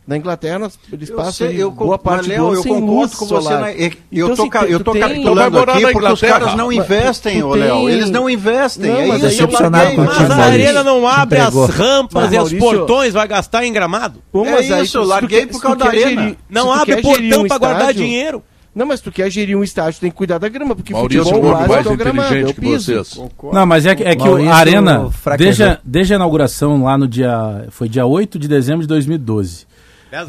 [0.08, 2.72] na Inglaterra eles Eu passam sei, eu boa parte mas, do Léo, ano eu sem
[2.72, 3.42] concordo luz com você.
[3.44, 3.60] solar.
[3.60, 7.40] na- eu Então, tô, eu tô tem- capitulando aqui porque os caras não Mas investem,
[7.40, 7.76] tu ô Léo.
[7.76, 8.90] tem- Eles não investem.
[8.90, 12.32] Não, é mas isso, eu decepcionado mas- Mas a arena não abre as rampas Mas,
[12.32, 14.22] e os portões, vai gastar em gramado.
[14.32, 16.36] Pô, É mas aí isso, tu- eu se tu larguei por causa da arena.
[16.48, 18.42] Não abre portão pra guardar dinheiro.
[18.74, 21.50] Não, mas tu quer gerir um estádio, tem que cuidar da grama, porque Maurício futebol
[21.52, 23.04] básico mais é o gramado, é inteligente que piso.
[23.04, 23.20] vocês.
[23.52, 26.96] Não, mas é que, é que o- Maurício a Arena, desde, desde a inauguração lá
[26.96, 27.66] no dia.
[27.70, 29.66] Foi dia 8 de dezembro de 2012.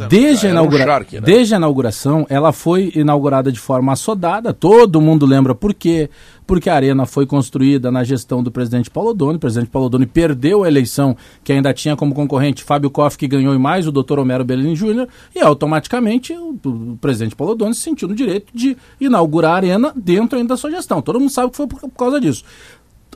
[0.09, 0.83] Desde a, Ah, era um inaugura...
[0.85, 1.21] Shark, né?
[1.21, 4.53] Desde a inauguração, ela foi inaugurada de forma assodada.
[4.53, 6.09] Todo mundo lembra por quê?
[6.45, 9.37] Porque a arena foi construída na gestão do presidente Paulo Doni.
[9.37, 13.27] O presidente Paulo Doni perdeu a eleição, que ainda tinha como concorrente Fábio Koff, que
[13.27, 15.07] ganhou e mais o doutor Homero Bellini Júnior.
[15.33, 20.37] E automaticamente o, presidente Paulo Doni se sentiu no direito de inaugurar a arena dentro
[20.37, 21.01] ainda da sua gestão.
[21.01, 22.43] Todo mundo sabe que foi por, por causa disso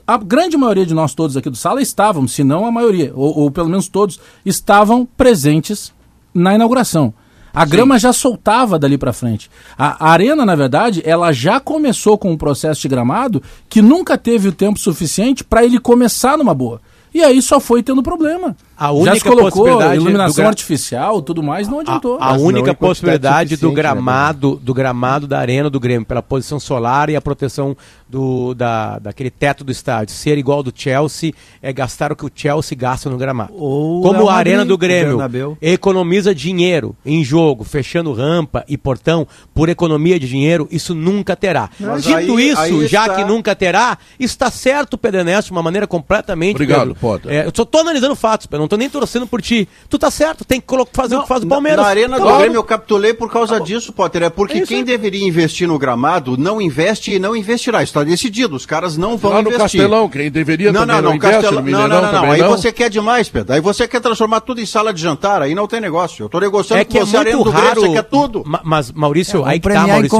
[0.06, 3.38] a grande maioria de nós todos aqui do sala estávamos, se não a maioria, ou,
[3.38, 5.93] ou pelo menos todos, estavam presentes
[6.34, 7.14] na inauguração.
[7.54, 9.48] A grama já soltava dali para frente.
[9.78, 14.18] A, a arena, na verdade, ela já começou com um processo de gramado que nunca
[14.18, 16.80] teve o tempo suficiente para ele começar numa boa.
[17.14, 18.56] E aí só foi tendo problema.
[18.76, 22.18] A já única se colocou possibilidade do iluminação gra- artificial, tudo mais, não adiantou.
[22.20, 26.22] A, a única quantidade possibilidade do né, gramado, do gramado da arena do Grêmio, pela
[26.22, 27.76] posição solar e a proteção
[28.08, 32.24] do, da, daquele teto do estádio, ser igual ao do Chelsea, é gastar o que
[32.24, 33.52] o Chelsea gasta no gramado.
[33.56, 35.18] Ou Como Real a arena do Grêmio
[35.60, 41.70] economiza dinheiro em jogo, fechando rampa e portão, por economia de dinheiro, isso nunca terá.
[41.78, 45.52] Mas Dito aí- isso, aí já está- que nunca terá, está certo, Pedro Ernesto, de
[45.52, 46.54] uma maneira completamente.
[46.54, 46.94] Obrigado, Pedro.
[46.94, 47.32] Potter.
[47.32, 49.68] É, eu só tô analisando fatos, Pedro, não tô nem torcendo por ti.
[49.88, 51.82] Tu tá certo, tem que fazer o que faz o Palmeiras.
[51.84, 52.38] Na arena do Claro.
[52.38, 54.22] Grêmio eu capitulei por causa disso, Potter.
[54.24, 54.84] É porque É quem aí.
[54.84, 57.82] deveria investir no gramado não investe e não investirá.
[57.82, 58.56] Está decidido.
[58.56, 59.80] Os caras não vão Lá no investir.
[59.80, 62.30] Castelão, quem deveria não, também não, não, não, investe, Castelão, no não, não, não, não.
[62.32, 62.50] Aí não.
[62.50, 63.54] você quer demais, Pedro.
[63.54, 65.42] Aí você quer transformar tudo em sala de jantar.
[65.42, 66.22] Aí não tem negócio.
[66.22, 67.80] Eu estou negociando É que é com você, arena muito do Grêmio, raro.
[67.82, 68.42] você quer tudo.
[68.46, 70.16] Ma- Mas, Maurício, É, aí que tá, Maurício.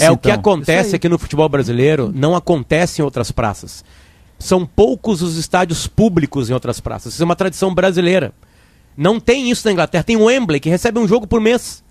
[0.00, 0.40] É o que então.
[0.40, 3.84] Acontece aqui no futebol brasileiro, não acontece em outras praças.
[4.38, 7.14] São poucos os estádios públicos em outras praças.
[7.14, 8.32] Isso é uma tradição brasileira.
[8.96, 10.04] Não tem isso na Inglaterra.
[10.04, 11.82] Tem o Wembley, que recebe um jogo por mês.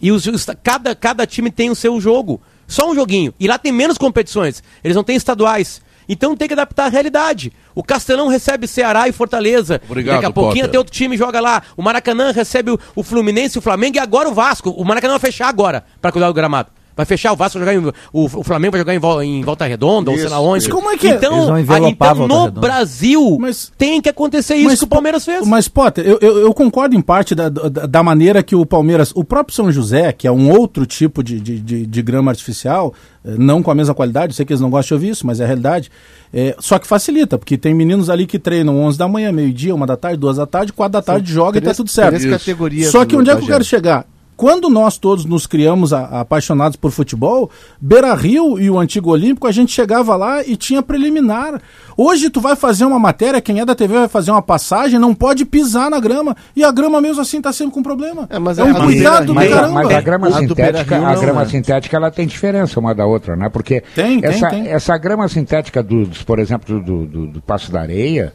[0.00, 0.26] E os,
[0.62, 2.40] cada, cada time tem o seu jogo.
[2.66, 3.34] Só um joguinho.
[3.38, 4.62] E lá tem menos competições.
[4.82, 5.80] Eles não têm estaduais.
[6.08, 7.52] Então tem que adaptar a realidade.
[7.74, 9.80] O Castelão recebe Ceará e Fortaleza.
[9.84, 10.70] Obrigado, Daqui a pouquinho Potter.
[10.70, 11.62] tem outro time joga lá.
[11.76, 14.70] O Maracanã recebe o, o Fluminense, o Flamengo e agora o Vasco.
[14.70, 16.70] O Maracanã vai fechar agora para cuidar do gramado.
[16.98, 19.64] Vai fechar o Vasco, vai jogar em, o, o Flamengo vai jogar em, em Volta
[19.64, 20.64] Redonda, ou sei Isso, lá onde.
[20.64, 20.70] isso.
[20.70, 21.10] Como é que é?
[21.10, 22.60] Eles Então, a então no Redonda.
[22.60, 25.46] Brasil Mas- tem que acontecer isso que o Palmeiras fez.
[25.46, 29.12] Mas, Potter, eu, eu, eu concordo em parte da, da, da maneira que o Palmeiras.
[29.14, 32.92] O próprio São José, que é um outro tipo de, de, de, de grama artificial,
[33.24, 35.38] eh, não com a mesma qualidade, sei que eles não gostam de ouvir isso, mas
[35.40, 35.90] é a realidade.
[36.34, 39.86] eh, só que facilita, porque tem meninos ali que treinam 11 da manhã, meio-dia, uma
[39.86, 42.16] da tarde, duas da tarde, quatro da tarde, joga e tá três- tudo certo.
[42.18, 44.04] três categorias Só que onde é que eu quero chegar?
[44.38, 49.48] Quando nós todos nos criamos a- apaixonados por futebol, Beira Rio e o antigo Olímpico,
[49.48, 51.60] a gente chegava lá e tinha preliminar.
[51.96, 55.12] Hoje tu vai fazer uma matéria, quem é da TV vai fazer uma passagem, não
[55.12, 56.36] pode pisar na grama.
[56.54, 58.28] E a grama mesmo assim tá sempre com problema.
[58.30, 59.74] É, mas é a- um a cuidado do mas, a- caramba.
[59.74, 61.48] mas a grama A sintética, a grama né?
[61.50, 63.48] sintética ela tem diferença uma da outra, né?
[63.48, 64.68] Porque Tem, tem, essa, tem.
[64.68, 68.32] essa grama sintética dos, por exemplo, do, do, do Passo da Areia,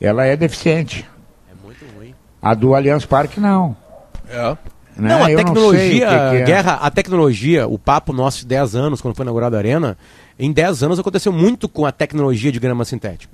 [0.00, 1.06] ela é deficiente.
[1.52, 2.14] É muito ruim.
[2.40, 3.76] A do Allianz Parque não.
[4.30, 4.56] É.
[4.96, 5.08] né?
[5.10, 6.44] Não, a Eu tecnologia, sei o que que é.
[6.44, 9.96] Guerra, a tecnologia, o papo nosso de 10 anos, quando foi inaugurada a Arena,
[10.38, 13.32] em 10 anos aconteceu muito com a tecnologia de grama sintética.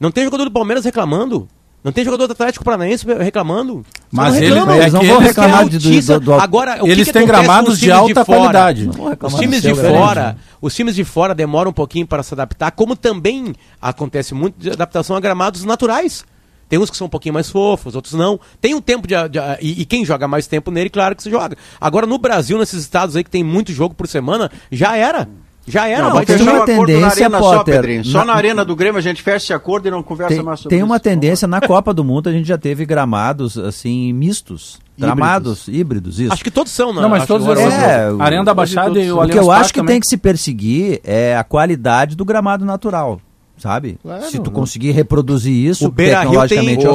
[0.00, 1.48] Não tem jogador do Palmeiras reclamando.
[1.82, 3.84] Não tem jogador do Atlético Paranaense reclamando.
[4.10, 4.76] Mas não eles- reclamam.
[4.80, 7.26] eles não vão eles reclamar de- do- do- do- Agora, o que Eles que têm
[7.26, 8.38] gramados de alta fora?
[8.38, 8.86] qualidade.
[8.86, 10.38] Não Os times de seu, fora, grande.
[10.62, 14.70] os times de fora demoram um pouquinho para se adaptar, como também acontece muito de
[14.70, 16.24] adaptação a gramados naturais.
[16.68, 18.38] Tem uns que são um pouquinho mais fofos, outros não.
[18.60, 19.14] Tem um tempo de.
[19.28, 21.56] de- e, e quem joga mais tempo nele, claro que se joga.
[21.80, 25.28] Agora, no Brasil, nesses estados aí que tem muito jogo por semana, já era.
[25.66, 26.08] Já era.
[26.08, 28.04] Não, Mas tem fechar uma um acordo na tendência, arena só, Potter, Pedrinho.
[28.04, 30.44] Só na- na arena do Grêmio a gente fecha esse acordo e não conversa Tem,
[30.44, 30.86] mais sobre tem isso.
[30.86, 36.20] uma tendência, na Copa do Mundo a gente já teve gramados assim mistos, gramados, híbridos,
[36.20, 36.34] isso.
[36.34, 37.00] Acho que todos são, né?
[37.00, 37.56] Não, mas Acho todos são.
[37.56, 39.94] É, Arena da Baixada e o o que eu acho que também.
[39.94, 43.18] tem que se perseguir é a qualidade do gramado natural.
[43.56, 43.96] Sabe?
[44.02, 46.86] Claro, Se tu conseguir reproduzir isso O Beira Rio tem, tem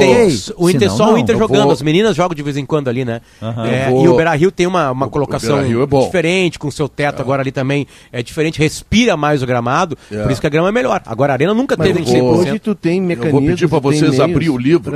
[0.56, 1.18] o Inter, Senão, só o não.
[1.18, 3.22] Inter Eu jogando, vou- as meninas jogam de vez em quando ali, né?
[3.42, 3.66] Aham.
[3.66, 5.64] É, Eu vou- E o Beira Rio tem uma, uma O- o colocação é
[6.04, 10.22] diferente, com seu teto agora ali também é diferente, respira mais o gramado, É.
[10.22, 11.00] por isso que a grama é melhor.
[11.06, 12.50] Agora a arena nunca Mas teve eu vou- 100%.
[12.50, 13.40] hoje tu tem Eu mecanismos.
[13.40, 14.94] vou pedir para vocês abrir o livro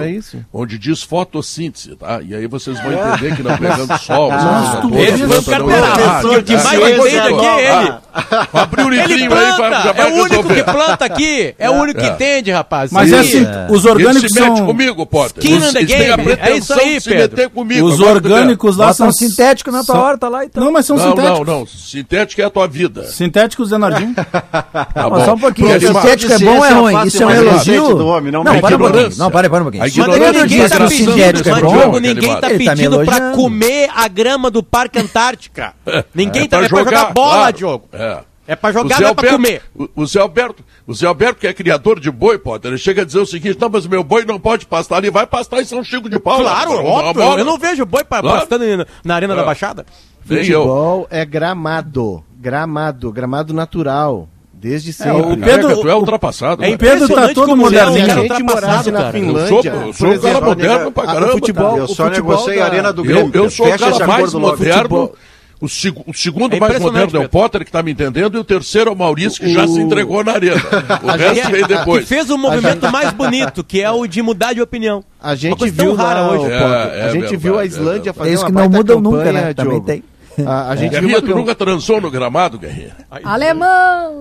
[0.53, 2.21] onde diz fotossíntese, tá?
[2.23, 6.39] E aí vocês vão entender que não pegando sol, essa tu- foi o não é.
[6.39, 7.95] O que mais ciência entende aqui é ele.
[8.17, 11.75] Ah, Abriu o livrinho aí, já vai é o único que planta aqui, é o
[11.75, 12.11] único que É.
[12.11, 12.91] entende, rapaz.
[12.91, 14.67] Mas é assim, os orgânicos Ele se mete são.
[14.67, 15.43] comigo, Potter.
[15.43, 16.33] Skin in the eles têm a game.
[16.33, 17.37] É pretensão isso aí, de se Pedro.
[17.37, 17.87] meter comigo.
[17.87, 18.33] Os agora tu vê.
[18.35, 20.65] orgânicos lá Bota são um sintético na tua são- horta lá então.
[20.65, 21.47] Não, mas são Não, sintéticos.
[21.47, 21.67] não, não.
[21.67, 23.05] Sintético é a tua vida.
[23.07, 24.15] Sintéticos, Zenardinho.
[24.25, 25.25] Tá Não, bom.
[25.25, 25.81] só um pouquinho.
[25.81, 26.93] Sintético é bom ou é ciência ruim?
[26.95, 27.87] fácil, Isso é um mas elogio?
[27.87, 29.11] gente do homem, não não, mete para um pouquinho.
[29.17, 29.83] Não, para, para um pouquinho.
[29.85, 30.33] A ignorância
[30.69, 31.77] tá pedindo, sintético é mas, bom.
[31.79, 33.37] Diogo, ninguém tá Ele tá me pedindo pra elogiando.
[33.37, 35.73] comer a grama do Parque Antártica.
[36.15, 37.57] Ninguém É tá pra é pra jogar bola, claro.
[37.57, 37.89] Diogo.
[37.93, 38.19] É.
[38.47, 39.63] É pra O jogar, não é pra Alberto- comer.
[39.75, 43.01] O, o Zé Alberto, o Zé Alberto, que é criador de boi, Potter, ele chega
[43.03, 45.65] a dizer o seguinte: não, mas meu boi não pode pastar ali, vai pastar em
[45.65, 46.51] São Chico de Paula.
[46.51, 47.23] Claro, uma óbvio.
[47.25, 47.41] bola.
[47.41, 48.29] Eu não vejo boi Claro.
[48.29, 49.45] pastando na- na Arena da É.
[49.47, 49.87] Baixada.
[50.29, 50.61] Nem eu.
[50.63, 52.23] Futebol é gramado.
[52.39, 53.11] Gramado.
[53.13, 54.29] Gramado natural.
[54.53, 55.21] Desde sempre.
[55.21, 56.65] o Pedro, Pedro- tu é ultrapassado.
[56.65, 56.75] É.
[56.77, 58.05] Pedro tá todo moderninho.
[58.07, 58.43] Se a é gente morasse
[58.89, 59.13] ultrapassado, na cara.
[59.13, 62.05] Finlândia, Eu sou- eu um cara moderno pra a- caramba, O futebol, Eu o só
[62.05, 63.31] futebol negociei a da- arena do Eu, Grêmio.
[63.35, 65.13] eu sou o cara mais moderno.
[65.61, 67.29] O, seg- o segundo É mais moderno é o.
[67.29, 69.81] Potter, que tá me entendendo, e o terceiro é o Maurício, que já O- se
[69.81, 70.61] entregou na arena.
[71.03, 72.09] O resto veio Que depois.
[72.09, 75.03] fez o movimento mais bonito, que é o de mudar de opinião.
[75.23, 76.53] A gente viu rara hoje.
[76.53, 78.57] É, Potter, é a gente verdade, viu a é Islândia fazer É isso uma que
[78.57, 79.55] não mudam nunca, campanha, né?
[79.55, 80.05] Também tem.
[80.45, 82.91] A, a gente viu Guerrinha, tu nunca transou no gramado, Guerrinha?
[83.23, 84.21] Alemão!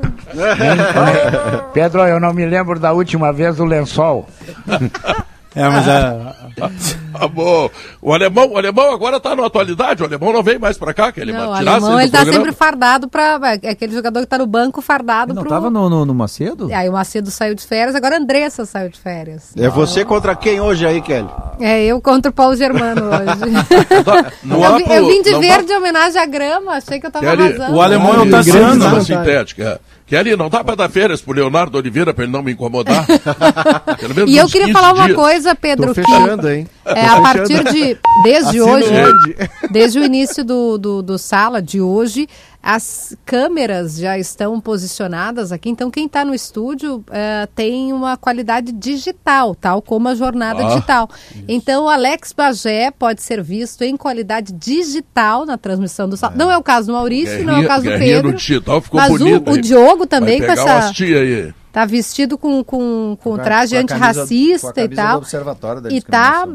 [1.73, 4.27] Pedro, eu não me lembro da última vez do lençol.
[5.55, 6.33] É, mas é.
[7.15, 7.69] Ah, bom.
[8.01, 11.11] O alemão, o alemão agora tá na atualidade, o alemão não vem mais pra cá,
[11.11, 12.45] que ele Não, o alemão ele tá programa.
[12.45, 13.39] sempre fardado pra.
[13.61, 15.49] É aquele jogador que tá no banco fardado Não pro.
[15.49, 16.69] tava no, no, no Macedo?
[16.73, 19.51] Aí o Macedo saiu de férias, agora a Andressa saiu de férias.
[19.55, 21.29] É você contra quem hoje aí, Kelly?
[21.59, 23.53] É, eu contra o Paulo Germano hoje.
[24.43, 27.11] Não eu, vi- eu vim de não verde em homenagem à grama, achei que eu
[27.11, 27.75] tava Kelly, arrasando.
[27.77, 28.79] O alemão é o Grande Tassiano.
[28.79, 29.81] grama sintética.
[30.05, 33.05] Kelly, não dá pra dar férias pro Leonardo Oliveira pra ele não me incomodar?
[33.99, 35.17] Pelo menos E eu queria 15 falar uma dias.
[35.17, 36.67] coisa, Pedro, Tô que fechando, hein?
[36.85, 37.97] é a partir de.
[38.23, 39.35] Desde Assina hoje, onde?
[39.71, 42.27] desde o início do, do, do sala de hoje,
[42.65, 48.71] as câmeras já estão posicionadas aqui, então quem está no estúdio eh, tem uma qualidade
[48.71, 51.09] digital, tal como a jornada Ah, digital.
[51.45, 56.35] Então o Alex Bagé pode ser visto em qualidade digital na transmissão do sala.
[56.37, 58.33] Não é o caso do Maurício, não é o Guerrinha- caso do guerrinha Pedro.
[58.33, 59.61] digital ficou mas o- bonito, o, hein?
[59.61, 60.63] Diogo também com essa.
[60.63, 61.53] umas tia aí.
[61.73, 64.89] Tá vestido com, com, com Com a- traje com a camisa- antirracista com a e
[64.89, 65.11] tal.
[65.13, 66.47] do Observatório da e tá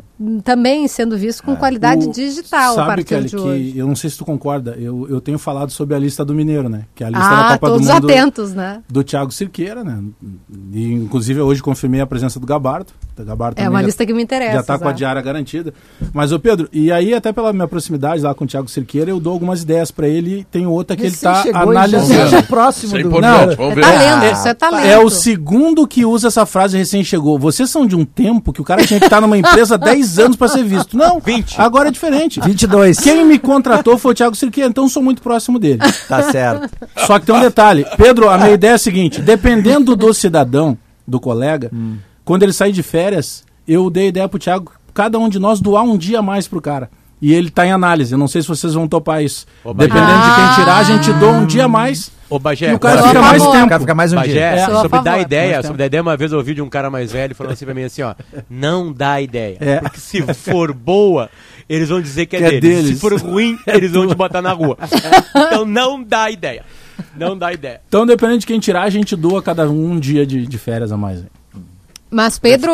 [0.44, 3.72] também sendo visto com qualidade O- digital a Sabe, partir Kelly, de hoje.
[3.72, 6.32] que eu não sei se tu concorda, eu, eu tenho falado sobre a lista do
[6.32, 6.84] Mineiro, né?
[6.94, 8.82] Que é a lista Ah, da Copa todos do Mundo atentos, né?
[8.88, 10.02] do Thiago Cirqueira, né?
[10.72, 12.92] E, inclusive, hoje confirmei a presença do Gabardo.
[13.22, 14.52] O Gabardo É uma já- lista que me interessa.
[14.54, 15.72] Já está com a diária garantida.
[16.12, 19.18] Mas, ô Pedro, e aí, até pela minha proximidade lá com o Thiago Cirqueira, eu
[19.20, 20.46] dou algumas ideias para ele.
[20.50, 22.06] Tem outra que ele Recém está chegou e já analisando.
[22.30, 23.08] seja próximo Isso é do...
[23.08, 23.80] importante, Não, vamos É ver.
[23.82, 24.86] talento, Ah, isso é talento.
[24.86, 27.38] É o segundo que usa essa frase recém chegou.
[27.38, 30.18] Vocês são de um tempo que o cara tinha que estar numa empresa há 10
[30.18, 30.96] anos para ser visto.
[30.96, 31.60] Não, 20.
[31.60, 32.40] agora é diferente.
[32.40, 32.98] 22.
[33.00, 35.80] Quem me contratou foi o Thiago Cirqueira, então sou muito próximo dele.
[36.08, 36.68] Tá certo.
[37.06, 37.84] Só que tem um detalhe.
[37.96, 41.70] Pedro, a minha ideia é a seguinte: dependendo do cidadão, do colega,
[42.28, 45.60] quando ele sair de férias, eu dei a ideia pro Thiago, cada um de nós
[45.60, 46.90] doar um dia a mais pro cara.
[47.20, 48.12] E ele tá em análise.
[48.12, 49.44] Eu não sei se vocês vão topar isso.
[49.64, 49.72] Ô.
[49.74, 50.52] Dependendo de Ah.
[50.54, 52.12] quem tirar, a gente doa um dia a mais.
[52.30, 53.64] Ô, Bagé, E o cara fica mais tempo.
[53.64, 54.66] O cara fica mais um Bagé, dia.
[54.66, 55.04] A sobre favor.
[55.04, 57.34] dar ideia, Mais sobre dar ideia, uma vez eu ouvi de um cara mais velho
[57.34, 58.14] falando assim pra mim assim, ó,
[58.48, 59.56] não dá ideia.
[59.58, 59.80] É.
[59.80, 61.28] Porque se for boa,
[61.68, 62.62] eles vão dizer que é, Que é deles.
[62.84, 62.94] deles.
[62.94, 64.76] Se for ruim, eles vão te botar na rua.
[65.34, 66.62] Então não dá ideia.
[67.16, 67.80] Não dá ideia.
[67.88, 70.92] Então, dependendo de quem tirar, a gente doa cada um um dia de, de férias
[70.92, 71.24] a mais.
[72.10, 72.72] Mas, Pedro,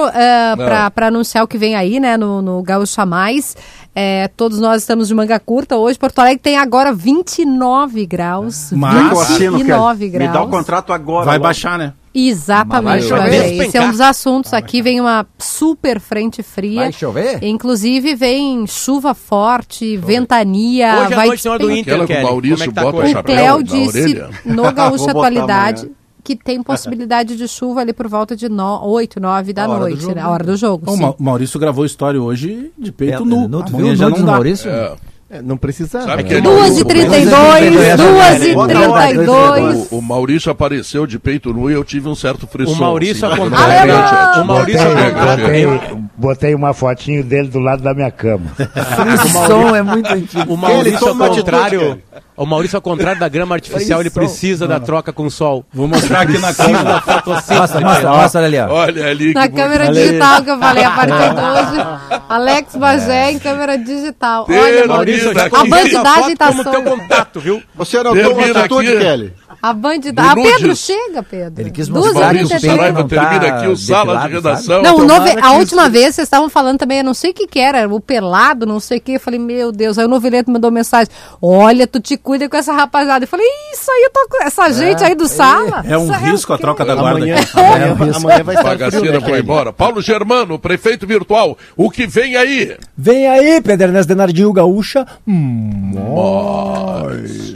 [0.94, 3.56] para anunciar o que vem aí, né, no, no Gaúcha Mais,
[3.94, 5.76] é, todos nós estamos de manga curta.
[5.76, 8.70] Hoje, Porto Alegre tem agora 29 graus.
[8.72, 10.10] Mas- Eu assino, 29 Kelly.
[10.10, 10.28] graus.
[10.28, 11.26] Me dá o contrato agora.
[11.26, 11.42] Vai logo.
[11.44, 11.92] baixar, né?
[12.16, 13.60] Exatamente, vai chover.
[13.66, 14.52] Esse é um dos assuntos.
[14.52, 16.82] Aqui vem uma super frente fria.
[16.82, 17.42] Vai chover?
[17.42, 20.94] Inclusive vem chuva forte, ventania.
[21.02, 22.22] Hoje à vai noite tem hora do Inter, Aquela que o Kelly.
[22.28, 25.94] Maurício Como é que tá bota o O chapéu disse no Gaúcha Atualidade amanhã.
[26.24, 30.22] Que tem possibilidade de chuva ali por volta de no, 8, 9 da noite, né?
[30.22, 30.90] a hora do jogo.
[30.90, 30.96] O.
[30.96, 33.46] Ma- Maurício gravou história hoje de peito É, nu.
[33.62, 34.32] tu Amanhã viu já não dá.
[34.32, 34.70] Maurício?
[34.70, 34.94] É.
[35.30, 35.58] É, não.
[35.88, 36.22] Sabe né?
[36.22, 39.88] que ele- 2 e o- 32, é 2 e verdade, 32.
[39.90, 42.72] O, o Maurício apareceu de peito nu e eu tive um certo frisson.
[42.74, 44.42] O Maurício, assim, contrário, Alemão!
[44.42, 45.96] o Maurício, contrário, chega.
[46.16, 48.44] botei uma fotinho dele do lado da minha cama.
[49.24, 50.54] O som é muito antigo.
[50.54, 52.02] O Maurício, ao toma atitude, contrário,
[52.36, 55.64] o Maurício, ao contrário da grama artificial, ele precisa da troca com o sol.
[55.72, 57.00] Vou mostrar aqui na Precisa da câmera.
[57.00, 57.60] fotossíntese.
[57.60, 58.68] Mostra, mostra, mostra ali, ó.
[58.70, 59.32] Olha ali.
[59.34, 60.02] Na que câmera bonito.
[60.06, 62.20] digital que eu falei a partir de hoje.
[62.28, 64.46] Alex Bagé em câmera digital.
[64.48, 66.90] Olha, Termina Maurício, a bandidagem tá como teu solta.
[66.90, 67.62] contato, viu?
[67.74, 68.98] Você anotou Termina atitude, aqui.
[68.98, 69.32] Kelly?
[69.64, 70.30] A bandidagem.
[70.30, 70.34] Ah.
[70.34, 71.62] Pedro, chega, Pedro.
[71.62, 72.60] Ele quis Duas mostrar horas que o.
[72.60, 74.82] Saraiva tá termina aqui o sala de redação.
[74.82, 75.30] Não, o nove...
[75.40, 77.98] a última vez vocês estavam falando também, eu não sei o que que era, o
[77.98, 79.12] pelado, não sei o que.
[79.12, 79.98] Eu falei, meu Deus.
[79.98, 81.10] Aí o Noveleto mandou mensagem:
[81.40, 83.24] Olha, tu te cuida com essa rapaziada.
[83.24, 85.82] Eu falei, isso aí, eu tô com essa gente aí do sala.
[85.88, 87.20] É um Isso risco a troca da guarda.
[87.20, 87.58] Amanhã, aqui.
[87.58, 89.72] amanhã, amanhã vai estar Bagaceira foi embora.
[89.72, 91.56] Paulo Germano, prefeito virtual.
[91.74, 92.76] O que vem aí?
[92.94, 95.06] Vem aí, Pedro Ernesto Denardinho Gaúcha.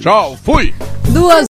[0.00, 0.72] Tchau, fui.
[1.10, 1.46] Duas